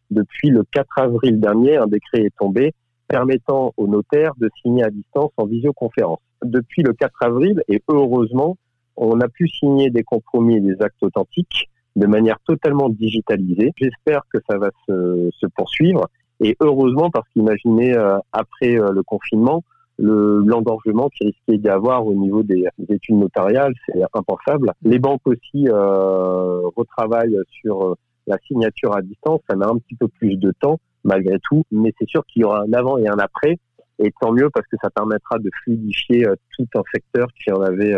depuis 0.09 0.49
le 0.49 0.63
4 0.71 0.87
avril 0.97 1.39
dernier, 1.39 1.77
un 1.77 1.85
décret 1.85 2.23
est 2.23 2.35
tombé 2.37 2.73
permettant 3.07 3.73
aux 3.77 3.87
notaires 3.87 4.33
de 4.37 4.49
signer 4.61 4.83
à 4.83 4.89
distance 4.89 5.31
en 5.37 5.45
visioconférence. 5.45 6.19
Depuis 6.43 6.83
le 6.83 6.93
4 6.93 7.13
avril, 7.21 7.63
et 7.67 7.81
heureusement, 7.89 8.57
on 8.95 9.19
a 9.19 9.27
pu 9.27 9.47
signer 9.47 9.89
des 9.89 10.03
compromis 10.03 10.57
et 10.57 10.61
des 10.61 10.81
actes 10.81 11.01
authentiques 11.01 11.69
de 11.99 12.07
manière 12.07 12.39
totalement 12.45 12.89
digitalisée. 12.89 13.71
J'espère 13.75 14.21
que 14.31 14.39
ça 14.49 14.57
va 14.57 14.69
se, 14.87 15.29
se 15.37 15.45
poursuivre. 15.47 16.07
Et 16.39 16.55
heureusement, 16.61 17.09
parce 17.09 17.27
qu'imaginez, 17.33 17.95
euh, 17.95 18.17
après 18.31 18.79
euh, 18.79 18.91
le 18.91 19.03
confinement, 19.03 19.63
le 19.97 20.41
l'engorgement 20.45 21.09
qui 21.09 21.25
risquait 21.25 21.57
d'y 21.57 21.67
avoir 21.67 22.05
au 22.05 22.13
niveau 22.13 22.41
des, 22.41 22.63
études 22.89 23.17
notariales, 23.17 23.73
c'est 23.85 24.01
impensable. 24.13 24.71
Les 24.81 24.99
banques 24.99 25.25
aussi 25.25 25.67
euh, 25.67 26.61
retravaillent 26.77 27.37
sur 27.61 27.83
euh, 27.83 27.95
la 28.27 28.37
signature 28.47 28.95
à 28.95 29.01
distance. 29.01 29.41
Ça 29.49 29.57
met 29.57 29.65
un 29.65 29.77
petit 29.77 29.95
peu 29.95 30.07
plus 30.07 30.37
de 30.37 30.53
temps, 30.61 30.79
malgré 31.03 31.37
tout, 31.39 31.65
mais 31.71 31.93
c'est 31.99 32.07
sûr 32.07 32.25
qu'il 32.27 32.43
y 32.43 32.45
aura 32.45 32.61
un 32.61 32.71
avant 32.71 32.97
et 32.97 33.09
un 33.09 33.19
après. 33.19 33.57
Et 34.01 34.13
tant 34.21 34.31
mieux 34.31 34.49
parce 34.53 34.65
que 34.67 34.77
ça 34.81 34.89
permettra 34.89 35.39
de 35.39 35.49
fluidifier 35.61 36.25
tout 36.55 36.67
un 36.75 36.83
secteur 36.93 37.27
qui 37.33 37.51
en 37.51 37.61
avait 37.61 37.97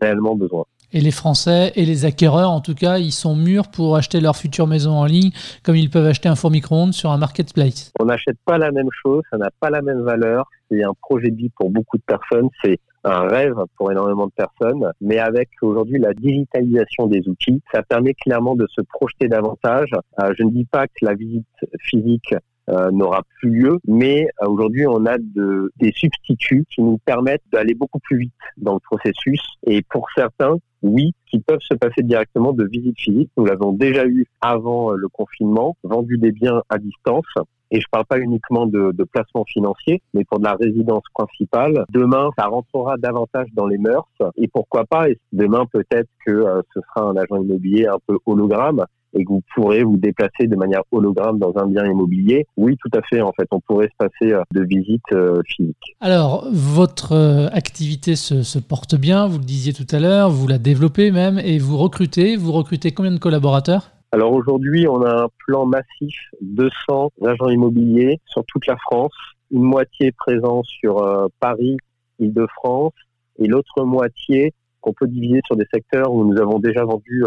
réellement 0.00 0.34
besoin. 0.34 0.64
Et 0.92 1.00
les 1.00 1.10
Français 1.10 1.72
et 1.76 1.84
les 1.84 2.06
acquéreurs, 2.06 2.50
en 2.50 2.60
tout 2.60 2.74
cas, 2.74 2.96
ils 2.96 3.12
sont 3.12 3.36
mûrs 3.36 3.68
pour 3.68 3.96
acheter 3.96 4.20
leur 4.20 4.36
future 4.36 4.66
maison 4.66 4.92
en 4.92 5.04
ligne, 5.04 5.32
comme 5.62 5.76
ils 5.76 5.90
peuvent 5.90 6.06
acheter 6.06 6.30
un 6.30 6.34
four 6.34 6.50
micro-ondes 6.50 6.94
sur 6.94 7.10
un 7.10 7.18
marketplace. 7.18 7.92
On 8.00 8.06
n'achète 8.06 8.38
pas 8.46 8.56
la 8.56 8.70
même 8.70 8.88
chose, 9.02 9.22
ça 9.30 9.36
n'a 9.36 9.50
pas 9.60 9.68
la 9.68 9.82
même 9.82 10.00
valeur. 10.00 10.46
C'est 10.70 10.82
un 10.82 10.94
projet 11.02 11.30
de 11.30 11.36
vie 11.36 11.50
pour 11.50 11.70
beaucoup 11.70 11.98
de 11.98 12.02
personnes, 12.06 12.48
c'est 12.64 12.78
un 13.04 13.28
rêve 13.28 13.56
pour 13.76 13.92
énormément 13.92 14.26
de 14.26 14.32
personnes, 14.32 14.90
mais 15.00 15.18
avec 15.18 15.50
aujourd'hui 15.62 15.98
la 15.98 16.14
digitalisation 16.14 17.06
des 17.06 17.26
outils, 17.28 17.62
ça 17.72 17.82
permet 17.82 18.14
clairement 18.14 18.54
de 18.54 18.66
se 18.74 18.80
projeter 18.80 19.28
davantage. 19.28 19.90
Euh, 20.20 20.32
je 20.38 20.42
ne 20.42 20.50
dis 20.50 20.64
pas 20.64 20.86
que 20.86 21.04
la 21.04 21.14
visite 21.14 21.46
physique 21.80 22.34
euh, 22.68 22.90
n'aura 22.90 23.22
plus 23.38 23.50
lieu. 23.50 23.78
Mais 23.86 24.28
euh, 24.42 24.46
aujourd'hui, 24.46 24.86
on 24.86 25.06
a 25.06 25.16
de, 25.18 25.72
des 25.76 25.92
substituts 25.92 26.64
qui 26.70 26.82
nous 26.82 26.98
permettent 26.98 27.42
d'aller 27.52 27.74
beaucoup 27.74 27.98
plus 28.00 28.18
vite 28.18 28.32
dans 28.56 28.74
le 28.74 28.80
processus. 28.80 29.40
Et 29.66 29.82
pour 29.82 30.06
certains, 30.14 30.56
oui, 30.82 31.12
qui 31.26 31.40
peuvent 31.40 31.60
se 31.60 31.74
passer 31.74 32.02
directement 32.02 32.52
de 32.52 32.64
visite 32.64 32.98
physique. 32.98 33.30
Nous 33.36 33.46
l'avons 33.46 33.72
déjà 33.72 34.06
eu 34.06 34.26
avant 34.40 34.92
euh, 34.92 34.96
le 34.96 35.08
confinement, 35.08 35.76
vendu 35.82 36.18
des 36.18 36.32
biens 36.32 36.62
à 36.68 36.78
distance. 36.78 37.26
Et 37.70 37.80
je 37.80 37.86
parle 37.90 38.06
pas 38.06 38.18
uniquement 38.18 38.66
de, 38.66 38.92
de, 38.92 39.04
placement 39.04 39.44
financier, 39.44 40.00
mais 40.14 40.24
pour 40.24 40.38
de 40.38 40.44
la 40.44 40.54
résidence 40.54 41.04
principale. 41.14 41.84
Demain, 41.90 42.30
ça 42.38 42.46
rentrera 42.46 42.96
davantage 42.96 43.48
dans 43.52 43.66
les 43.66 43.76
mœurs. 43.76 44.08
Et 44.36 44.48
pourquoi 44.48 44.84
pas, 44.84 45.10
et 45.10 45.18
demain 45.32 45.66
peut-être 45.70 46.08
que 46.24 46.62
ce 46.74 46.80
sera 46.80 47.06
un 47.06 47.16
agent 47.16 47.36
immobilier 47.36 47.86
un 47.86 47.98
peu 48.06 48.18
hologramme 48.24 48.86
et 49.14 49.24
que 49.24 49.28
vous 49.28 49.42
pourrez 49.54 49.82
vous 49.82 49.96
déplacer 49.96 50.46
de 50.46 50.56
manière 50.56 50.82
hologramme 50.92 51.38
dans 51.38 51.52
un 51.56 51.66
bien 51.66 51.84
immobilier. 51.84 52.46
Oui, 52.56 52.76
tout 52.76 52.90
à 52.96 53.02
fait. 53.02 53.20
En 53.20 53.32
fait, 53.32 53.46
on 53.50 53.60
pourrait 53.60 53.88
se 53.88 54.06
passer 54.06 54.32
euh, 54.32 54.42
de 54.54 54.62
visite 54.62 55.02
euh, 55.12 55.40
physique. 55.46 55.96
Alors, 56.00 56.46
votre 56.52 57.12
euh, 57.12 57.48
activité 57.52 58.16
se, 58.16 58.42
se, 58.42 58.58
porte 58.58 58.94
bien, 58.94 59.26
vous 59.26 59.38
le 59.38 59.44
disiez 59.44 59.72
tout 59.72 59.86
à 59.90 59.98
l'heure, 59.98 60.30
vous 60.30 60.46
la 60.46 60.58
développez 60.58 61.10
même 61.10 61.38
et 61.38 61.58
vous 61.58 61.76
recrutez. 61.76 62.36
Vous 62.36 62.52
recrutez 62.52 62.92
combien 62.92 63.12
de 63.12 63.18
collaborateurs? 63.18 63.90
Alors 64.12 64.32
aujourd'hui, 64.32 64.86
on 64.88 65.02
a 65.02 65.24
un 65.24 65.28
plan 65.46 65.66
massif, 65.66 66.16
200 66.40 67.10
agents 67.26 67.48
immobiliers 67.48 68.20
sur 68.26 68.42
toute 68.46 68.66
la 68.66 68.76
France, 68.76 69.12
une 69.50 69.62
moitié 69.62 70.12
présent 70.12 70.62
sur 70.64 71.28
Paris, 71.40 71.76
Île-de-France, 72.18 72.94
et 73.38 73.46
l'autre 73.46 73.84
moitié 73.84 74.54
qu'on 74.80 74.94
peut 74.94 75.06
diviser 75.06 75.40
sur 75.46 75.56
des 75.56 75.66
secteurs 75.70 76.10
où 76.10 76.24
nous 76.24 76.40
avons 76.40 76.58
déjà 76.58 76.84
vendu 76.84 77.22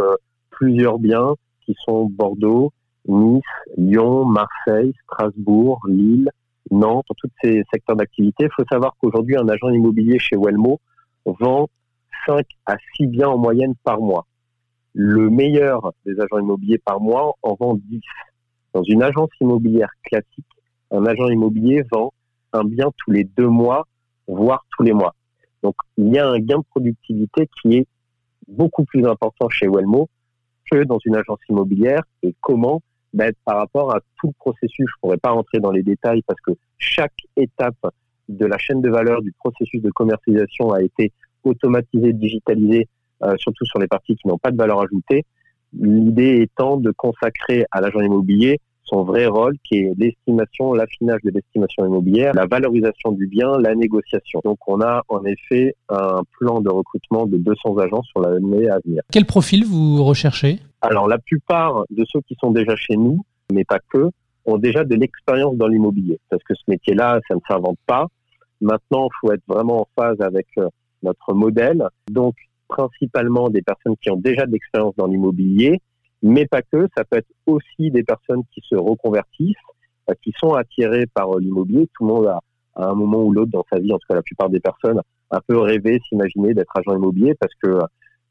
plusieurs 0.49 0.97
biens, 0.97 1.35
sont 1.85 2.05
Bordeaux, 2.05 2.71
Nice, 3.07 3.43
Lyon, 3.77 4.25
Marseille, 4.25 4.93
Strasbourg, 5.03 5.81
Lille, 5.87 6.29
Nantes, 6.69 7.05
tous 7.17 7.29
ces 7.43 7.63
secteurs 7.73 7.95
d'activité. 7.95 8.45
Il 8.45 8.49
faut 8.55 8.65
savoir 8.71 8.95
qu'aujourd'hui, 8.99 9.37
un 9.37 9.47
agent 9.49 9.69
immobilier 9.69 10.19
chez 10.19 10.37
Wellmo 10.37 10.79
vend 11.25 11.67
5 12.27 12.45
à 12.65 12.75
6 12.97 13.07
biens 13.07 13.29
en 13.29 13.37
moyenne 13.37 13.73
par 13.83 13.99
mois. 13.99 14.25
Le 14.93 15.29
meilleur 15.29 15.93
des 16.05 16.19
agents 16.19 16.39
immobiliers 16.39 16.77
par 16.77 16.99
mois 16.99 17.33
en 17.41 17.55
vend 17.55 17.75
10. 17.75 18.01
Dans 18.73 18.83
une 18.83 19.03
agence 19.03 19.29
immobilière 19.39 19.91
classique, 20.03 20.45
un 20.91 21.05
agent 21.05 21.27
immobilier 21.27 21.83
vend 21.91 22.13
un 22.53 22.63
bien 22.63 22.91
tous 22.97 23.11
les 23.11 23.23
deux 23.23 23.47
mois, 23.47 23.87
voire 24.27 24.65
tous 24.77 24.83
les 24.83 24.93
mois. 24.93 25.15
Donc, 25.63 25.75
il 25.97 26.13
y 26.13 26.19
a 26.19 26.27
un 26.27 26.39
gain 26.39 26.59
de 26.59 26.65
productivité 26.69 27.47
qui 27.61 27.77
est 27.77 27.87
beaucoup 28.47 28.83
plus 28.83 29.05
important 29.05 29.49
chez 29.49 29.67
Wellmo 30.71 30.85
dans 30.85 30.99
une 31.05 31.15
agence 31.15 31.39
immobilière 31.49 32.03
et 32.23 32.33
comment 32.41 32.81
ben, 33.13 33.33
par 33.45 33.57
rapport 33.57 33.93
à 33.93 33.99
tout 34.19 34.27
le 34.27 34.33
processus. 34.39 34.85
Je 34.87 34.99
pourrais 35.01 35.17
pas 35.17 35.31
rentrer 35.31 35.59
dans 35.59 35.71
les 35.71 35.83
détails 35.83 36.21
parce 36.25 36.39
que 36.41 36.51
chaque 36.77 37.13
étape 37.35 37.87
de 38.29 38.45
la 38.45 38.57
chaîne 38.57 38.81
de 38.81 38.89
valeur 38.89 39.21
du 39.21 39.33
processus 39.33 39.81
de 39.81 39.91
commercialisation 39.91 40.71
a 40.71 40.81
été 40.81 41.11
automatisée, 41.43 42.13
digitalisée, 42.13 42.87
euh, 43.23 43.35
surtout 43.37 43.65
sur 43.65 43.79
les 43.79 43.87
parties 43.87 44.15
qui 44.15 44.27
n'ont 44.27 44.37
pas 44.37 44.51
de 44.51 44.57
valeur 44.57 44.81
ajoutée. 44.81 45.25
L'idée 45.77 46.41
étant 46.41 46.77
de 46.77 46.91
consacrer 46.91 47.65
à 47.71 47.81
l'agent 47.81 47.99
immobilier 47.99 48.59
son 48.91 49.03
vrai 49.03 49.25
rôle 49.27 49.55
qui 49.63 49.79
est 49.79 49.93
l'estimation, 49.97 50.73
l'affinage 50.73 51.21
de 51.23 51.31
l'estimation 51.31 51.85
immobilière, 51.85 52.33
la 52.33 52.45
valorisation 52.45 53.11
du 53.11 53.27
bien, 53.27 53.57
la 53.57 53.73
négociation. 53.75 54.41
Donc 54.43 54.57
on 54.67 54.81
a 54.81 55.03
en 55.07 55.23
effet 55.25 55.75
un 55.89 56.21
plan 56.39 56.61
de 56.61 56.69
recrutement 56.69 57.25
de 57.25 57.37
200 57.37 57.77
agents 57.77 58.03
sur 58.03 58.21
l'année 58.21 58.69
à 58.69 58.79
venir. 58.85 59.01
Quel 59.11 59.25
profil 59.25 59.65
vous 59.65 60.03
recherchez? 60.03 60.59
Alors 60.81 61.07
la 61.07 61.19
plupart 61.19 61.83
de 61.89 62.03
ceux 62.05 62.21
qui 62.21 62.35
sont 62.39 62.51
déjà 62.51 62.75
chez 62.75 62.97
nous, 62.97 63.23
mais 63.51 63.63
pas 63.63 63.79
que, 63.89 64.09
ont 64.45 64.57
déjà 64.57 64.83
de 64.83 64.95
l'expérience 64.95 65.55
dans 65.55 65.67
l'immobilier. 65.67 66.19
Parce 66.29 66.43
que 66.43 66.55
ce 66.55 66.63
métier-là, 66.67 67.19
ça 67.27 67.35
ne 67.35 67.39
s'invente 67.47 67.77
pas. 67.85 68.07
Maintenant, 68.59 69.07
il 69.07 69.17
faut 69.19 69.33
être 69.33 69.43
vraiment 69.47 69.81
en 69.81 69.87
phase 69.95 70.19
avec 70.19 70.47
euh, 70.57 70.67
notre 71.03 71.33
modèle. 71.33 71.83
Donc, 72.09 72.35
principalement 72.67 73.49
des 73.49 73.61
personnes 73.61 73.95
qui 74.01 74.09
ont 74.09 74.17
déjà 74.17 74.45
de 74.45 74.51
l'expérience 74.51 74.95
dans 74.97 75.07
l'immobilier, 75.07 75.81
mais 76.21 76.45
pas 76.45 76.61
que. 76.61 76.87
Ça 76.95 77.03
peut 77.03 77.17
être 77.17 77.29
aussi 77.45 77.91
des 77.91 78.03
personnes 78.03 78.43
qui 78.53 78.61
se 78.67 78.75
reconvertissent, 78.75 79.55
euh, 80.09 80.13
qui 80.23 80.33
sont 80.37 80.53
attirées 80.53 81.07
par 81.07 81.35
euh, 81.35 81.39
l'immobilier. 81.39 81.89
Tout 81.95 82.05
le 82.05 82.13
monde 82.13 82.27
a, 82.27 82.39
à 82.75 82.89
un 82.89 82.93
moment 82.93 83.23
ou 83.23 83.31
l'autre 83.31 83.51
dans 83.51 83.65
sa 83.71 83.79
vie, 83.79 83.91
en 83.91 83.97
tout 83.97 84.07
cas 84.07 84.15
la 84.15 84.21
plupart 84.21 84.49
des 84.49 84.59
personnes, 84.59 85.01
un 85.31 85.41
peu 85.47 85.57
rêvé, 85.57 85.99
s'imaginer 86.07 86.53
d'être 86.53 86.71
agent 86.75 86.95
immobilier 86.95 87.35
parce 87.35 87.53
que 87.61 87.79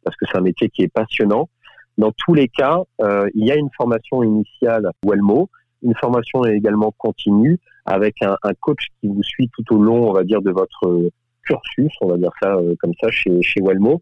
parce 0.03 0.17
que 0.17 0.25
c'est 0.31 0.39
un 0.39 0.43
métier 0.43 0.71
qui 0.71 0.83
est 0.83 0.89
passionnant. 0.89 1.51
Dans 1.99 2.13
tous 2.13 2.33
les 2.33 2.49
cas, 2.49 2.79
euh, 3.03 3.29
il 3.35 3.45
y 3.45 3.53
a 3.53 3.57
une 3.57 3.69
formation 3.77 4.23
initiale 4.23 4.91
Wellmo, 5.05 5.51
une 5.83 5.95
formation 5.97 6.43
également 6.47 6.95
continue 6.97 7.59
avec 7.85 8.23
un, 8.23 8.37
coach 8.61 8.87
qui 9.01 9.09
vous 9.09 9.23
suit 9.23 9.51
tout 9.55 9.75
au 9.75 9.83
long, 9.83 10.09
on 10.09 10.13
va 10.13 10.25
dire, 10.25 10.41
de 10.41 10.51
votre 10.51 11.11
cursus, 11.43 11.93
on 12.01 12.09
va 12.09 12.17
dire 12.17 12.31
ça 12.41 12.57
comme 12.79 12.95
ça 13.01 13.11
chez, 13.11 13.43
chez 13.43 13.61
Wellmo. 13.61 14.01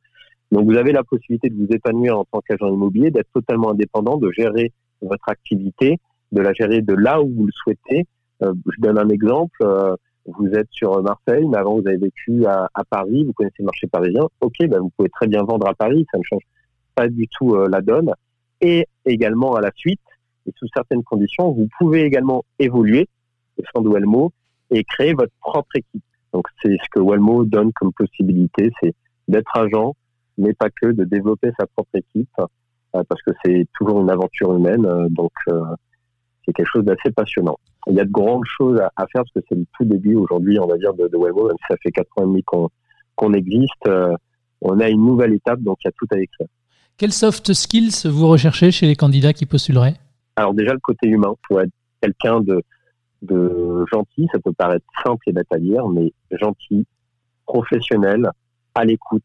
Donc 0.53 0.65
vous 0.65 0.77
avez 0.77 0.93
la 0.93 1.05
possibilité 1.05 1.51
de 1.51 1.57
vous 1.57 1.69
épanouir 1.71 2.19
en 2.19 2.25
tant 2.25 2.41
qu'agent 2.41 2.69
immobilier, 2.73 3.11
d'être 3.11 3.31
totalement 3.35 3.71
indépendant, 3.71 4.17
de 4.17 4.31
gérer 4.31 4.73
votre 5.03 5.29
activité, 5.29 5.99
de 6.33 6.41
la 6.41 6.53
gérer 6.53 6.81
de 6.81 6.95
là 6.95 7.23
où 7.23 7.29
vous 7.29 7.47
le 7.47 7.53
souhaitez. 7.53 8.07
Euh, 8.43 8.55
je 8.67 8.81
donne 8.81 8.99
un 8.99 9.09
exemple. 9.09 9.59
Euh, 9.63 9.95
vous 10.27 10.49
êtes 10.49 10.69
sur 10.71 11.03
Marseille, 11.03 11.47
mais 11.49 11.57
avant 11.57 11.81
vous 11.81 11.87
avez 11.87 11.97
vécu 11.97 12.45
à, 12.47 12.69
à 12.75 12.85
Paris, 12.85 13.25
vous 13.25 13.33
connaissez 13.33 13.61
le 13.61 13.65
marché 13.67 13.87
parisien. 13.87 14.23
Ok, 14.41 14.57
ben 14.61 14.79
vous 14.79 14.91
pouvez 14.97 15.09
très 15.09 15.27
bien 15.27 15.43
vendre 15.43 15.67
à 15.67 15.75
Paris, 15.75 16.07
ça 16.13 16.19
ne 16.19 16.23
change 16.23 16.43
pas 16.95 17.09
du 17.09 17.27
tout 17.29 17.55
euh, 17.55 17.69
la 17.71 17.81
donne. 17.81 18.13
et 18.61 18.87
également 19.07 19.55
à 19.55 19.61
la 19.61 19.71
suite, 19.75 20.01
et 20.47 20.53
sous 20.57 20.67
certaines 20.75 21.03
conditions, 21.03 21.53
vous 21.53 21.69
pouvez 21.79 22.03
également 22.03 22.45
évoluer 22.59 23.07
au 23.59 23.63
sein 23.73 23.83
de 23.83 24.31
et 24.71 24.85
créer 24.85 25.15
votre 25.15 25.33
propre 25.41 25.77
équipe. 25.77 26.03
Donc 26.33 26.47
c'est 26.63 26.73
ce 26.73 26.89
que 26.91 27.01
Wellmo 27.01 27.45
donne 27.45 27.73
comme 27.73 27.93
possibilité, 27.93 28.71
c'est 28.83 28.95
d'être 29.29 29.57
agent, 29.57 29.95
mais 30.39 30.55
pas 30.55 30.71
que, 30.71 30.89
de 30.89 31.05
développer 31.05 31.51
sa 31.59 31.67
propre 31.67 31.95
équipe, 31.95 32.31
euh, 32.39 33.03
parce 33.09 33.21
que 33.23 33.33
c'est 33.45 33.67
toujours 33.79 34.01
une 34.01 34.11
aventure 34.11 34.55
humaine, 34.55 34.87
euh, 34.87 35.09
donc 35.11 35.33
euh, 35.49 35.63
c'est 36.45 36.53
quelque 36.53 36.71
chose 36.73 36.85
d'assez 36.85 37.11
passionnant. 37.11 37.59
Il 37.89 37.95
y 37.95 38.01
a 38.01 38.05
de 38.05 38.11
grandes 38.11 38.47
choses 38.47 38.81
à, 38.81 39.07
faire, 39.13 39.23
parce 39.23 39.33
que 39.35 39.41
c'est 39.49 39.55
le 39.55 39.67
tout 39.77 39.85
début 39.85 40.15
aujourd'hui, 40.15 40.59
on 40.59 40.67
va 40.67 40.79
dire, 40.79 40.95
de, 40.95 41.09
de 41.09 41.17
Wellmo, 41.17 41.49
même 41.49 41.57
si 41.59 41.67
ça 41.69 41.77
fait 41.83 41.91
quatre 41.91 42.11
ans 42.17 42.23
et 42.23 42.27
demi 42.27 42.45
qu'on 42.45 43.33
existe, 43.35 43.89
on 44.61 44.81
a 44.81 44.89
une 44.89 45.05
nouvelle 45.05 45.35
étape, 45.35 45.61
donc 45.61 45.79
il 45.85 45.89
y 45.89 45.89
a 45.89 45.93
tout 45.93 46.07
à 46.11 46.19
écrire. 46.19 46.49
Quels 46.97 47.13
soft 47.13 47.53
skills 47.53 48.09
vous 48.09 48.29
recherchez 48.29 48.71
chez 48.71 48.87
les 48.87 48.97
candidats 48.97 49.33
qui 49.33 49.47
postuleraient? 49.47 49.95
Alors 50.37 50.55
déjà 50.55 50.73
le 50.73 50.81
côté 50.81 51.09
humain, 51.09 51.33
il 51.33 51.47
faut 51.47 51.61
être 51.61 51.71
quelqu'un 52.01 52.41
de, 52.41 52.63
de 53.23 53.85
gentil, 53.93 54.29
ça 54.33 54.39
peut 54.39 54.53
paraître 54.53 54.85
simple 55.05 55.23
et 55.29 55.33
bataillère, 55.33 55.89
mais 55.89 56.13
gentil, 56.33 56.87
professionnel, 57.47 58.31
à 58.75 58.85
l'écoute, 58.85 59.23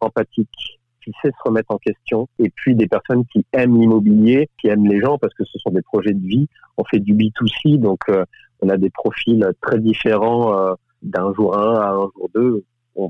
empathique, 0.00 0.80
qui 1.02 1.12
sait 1.22 1.30
se 1.30 1.48
remettre 1.48 1.70
en 1.70 1.78
question, 1.78 2.28
et 2.38 2.50
puis 2.50 2.74
des 2.74 2.86
personnes 2.86 3.24
qui 3.32 3.44
aiment 3.52 3.80
l'immobilier, 3.80 4.48
qui 4.60 4.68
aiment 4.68 4.86
les 4.86 5.00
gens, 5.00 5.18
parce 5.18 5.34
que 5.34 5.44
ce 5.44 5.58
sont 5.58 5.70
des 5.70 5.82
projets 5.82 6.12
de 6.12 6.26
vie. 6.26 6.48
On 6.76 6.84
fait 6.84 7.00
du 7.00 7.14
B2C, 7.14 7.78
donc 7.78 8.00
euh, 8.08 8.24
on 8.60 8.68
a 8.68 8.76
des 8.76 8.90
profils 8.90 9.46
très 9.60 9.78
différents 9.78 10.58
euh, 10.58 10.74
d'un 11.02 11.32
jour 11.34 11.56
un 11.56 11.74
à 11.74 11.90
un 11.90 12.10
jour 12.16 12.30
deux. 12.34 12.64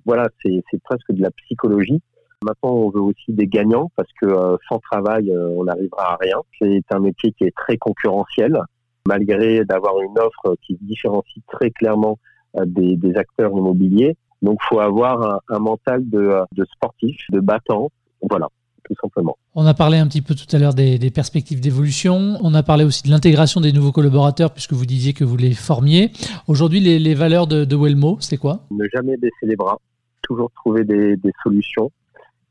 voilà, 0.05 0.29
c'est 0.45 0.83
presque 0.85 1.13
de 1.13 1.23
la 1.23 1.31
psychologie. 1.31 2.01
Maintenant, 2.45 2.75
on 2.75 2.91
veut 2.91 3.01
aussi 3.01 3.33
des 3.33 3.49
gagnants 3.49 3.91
parce 3.97 4.11
que 4.21 4.27
euh, 4.27 4.57
sans 4.69 4.79
travail, 4.79 5.33
on 5.37 5.65
n'arrivera 5.65 6.13
à 6.13 6.17
rien. 6.21 6.37
C'est 6.61 6.85
un 6.91 7.01
métier 7.01 7.33
qui 7.33 7.45
est 7.45 7.57
très 7.57 7.77
concurrentiel 7.79 8.61
malgré 9.09 9.65
d'avoir 9.65 9.99
une 10.01 10.19
offre 10.19 10.57
qui 10.63 10.75
se 10.75 10.85
différencie 10.85 11.43
très 11.49 11.71
clairement 11.71 12.19
euh, 12.57 12.65
des, 12.67 13.17
acteurs 13.17 13.51
immobiliers. 13.53 14.17
Donc, 14.43 14.59
faut 14.69 14.81
avoir 14.81 15.41
un, 15.49 15.59
mental 15.59 16.09
de, 16.09 16.45
sportif, 16.75 17.17
de 17.31 17.41
battant. 17.41 17.91
Voilà, 18.29 18.49
tout 18.85 18.95
simplement. 19.03 19.37
On 19.55 19.67
a 19.67 19.75
parlé 19.75 19.99
un 19.99 20.07
petit 20.07 20.23
peu 20.23 20.35
tout 20.35 20.47
à 20.55 20.59
l'heure 20.59 20.75
des, 20.75 21.11
perspectives 21.11 21.61
d'évolution. 21.61 22.39
On 22.43 22.55
a 22.55 22.63
parlé 22.63 22.85
aussi 22.85 23.03
de 23.03 23.11
l'intégration 23.11 23.61
des 23.61 23.73
nouveaux 23.73 23.93
collaborateurs, 23.93 24.53
puisque 24.53 24.73
vous 24.73 24.87
disiez 24.87 25.13
que 25.13 25.25
vous 25.25 25.37
les 25.37 25.55
formiez. 25.55 26.13
Aujourd'hui, 26.47 26.81
les, 26.81 27.15
valeurs 27.15 27.47
de, 27.47 27.65
de 27.65 27.77
Wellmo, 27.77 28.19
c'est 28.21 28.37
quoi? 28.37 28.61
Ne 28.71 28.87
jamais 28.93 29.17
baisser 29.17 29.47
les 29.47 29.57
bras, 29.57 29.79
toujours 30.23 30.51
trouver 30.53 30.85
des, 30.85 31.19
solutions 31.43 31.91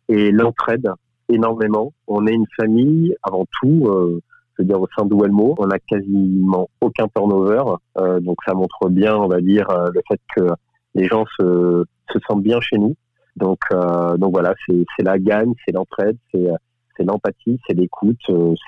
et 0.10 0.32
l'entraide 0.32 0.90
énormément. 1.30 1.94
On 2.08 2.28
est 2.28 2.34
une 2.34 2.48
famille 2.58 3.14
avant 3.24 3.46
tout. 3.60 3.88
Euh, 3.88 4.22
je 4.58 4.64
veux 4.64 4.68
dire 4.68 4.82
au 4.82 4.88
sein 4.98 5.06
de 5.06 5.14
Wellmo, 5.14 5.56
on 5.60 5.70
a 5.70 5.78
quasiment 5.80 6.70
aucun 6.82 7.08
turnover, 7.10 7.64
euh, 8.00 8.20
donc 8.20 8.38
ça 8.46 8.54
montre 8.54 8.90
bien, 8.90 9.16
on 9.16 9.28
va 9.28 9.40
dire, 9.40 9.70
euh, 9.70 9.90
le 9.94 10.02
fait 10.08 10.20
que 10.36 10.48
les 10.98 11.08
gens 11.08 11.26
se, 11.38 11.86
se 12.12 12.20
sentent 12.28 12.44
bien 12.44 12.60
chez 12.60 12.78
nous. 12.78 12.96
Donc, 13.36 13.60
euh, 13.72 14.18
donc 14.18 14.32
voilà, 14.32 14.54
c'est 14.68 15.04
la 15.04 15.20
gagne, 15.20 15.54
c'est 15.66 15.72
l'entraide, 15.72 16.18
c'est 16.32 17.04
l'empathie, 17.04 17.60
c'est 17.68 17.74
l'écoute, 17.74 18.20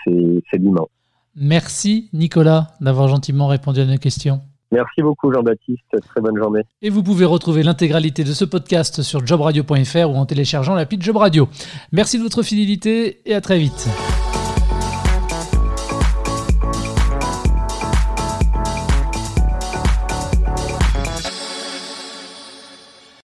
c'est 0.06 0.58
l'humain. 0.58 0.86
Merci 1.36 2.10
Nicolas 2.14 2.68
d'avoir 2.80 3.08
gentiment 3.08 3.48
répondu 3.48 3.82
à 3.82 3.86
nos 3.86 3.98
questions. 3.98 4.42
Merci 4.72 5.02
beaucoup 5.02 5.34
Jean-Baptiste, 5.34 5.82
très 6.08 6.22
bonne 6.22 6.38
journée. 6.38 6.62
Et 6.84 6.92
vous 6.92 7.02
pouvez 7.02 7.26
retrouver 7.26 7.64
l'intégralité 7.64 8.24
de 8.24 8.34
ce 8.34 8.46
podcast 8.46 9.02
sur 9.02 9.26
jobradio.fr 9.26 10.10
ou 10.10 10.16
en 10.16 10.26
téléchargeant 10.28 10.76
l'appli 10.76 11.02
Job 11.02 11.18
Radio. 11.18 11.48
Merci 11.92 12.20
de 12.20 12.24
votre 12.24 12.44
fidélité 12.44 13.22
et 13.26 13.34
à 13.34 13.42
très 13.42 13.58
vite. 13.58 13.90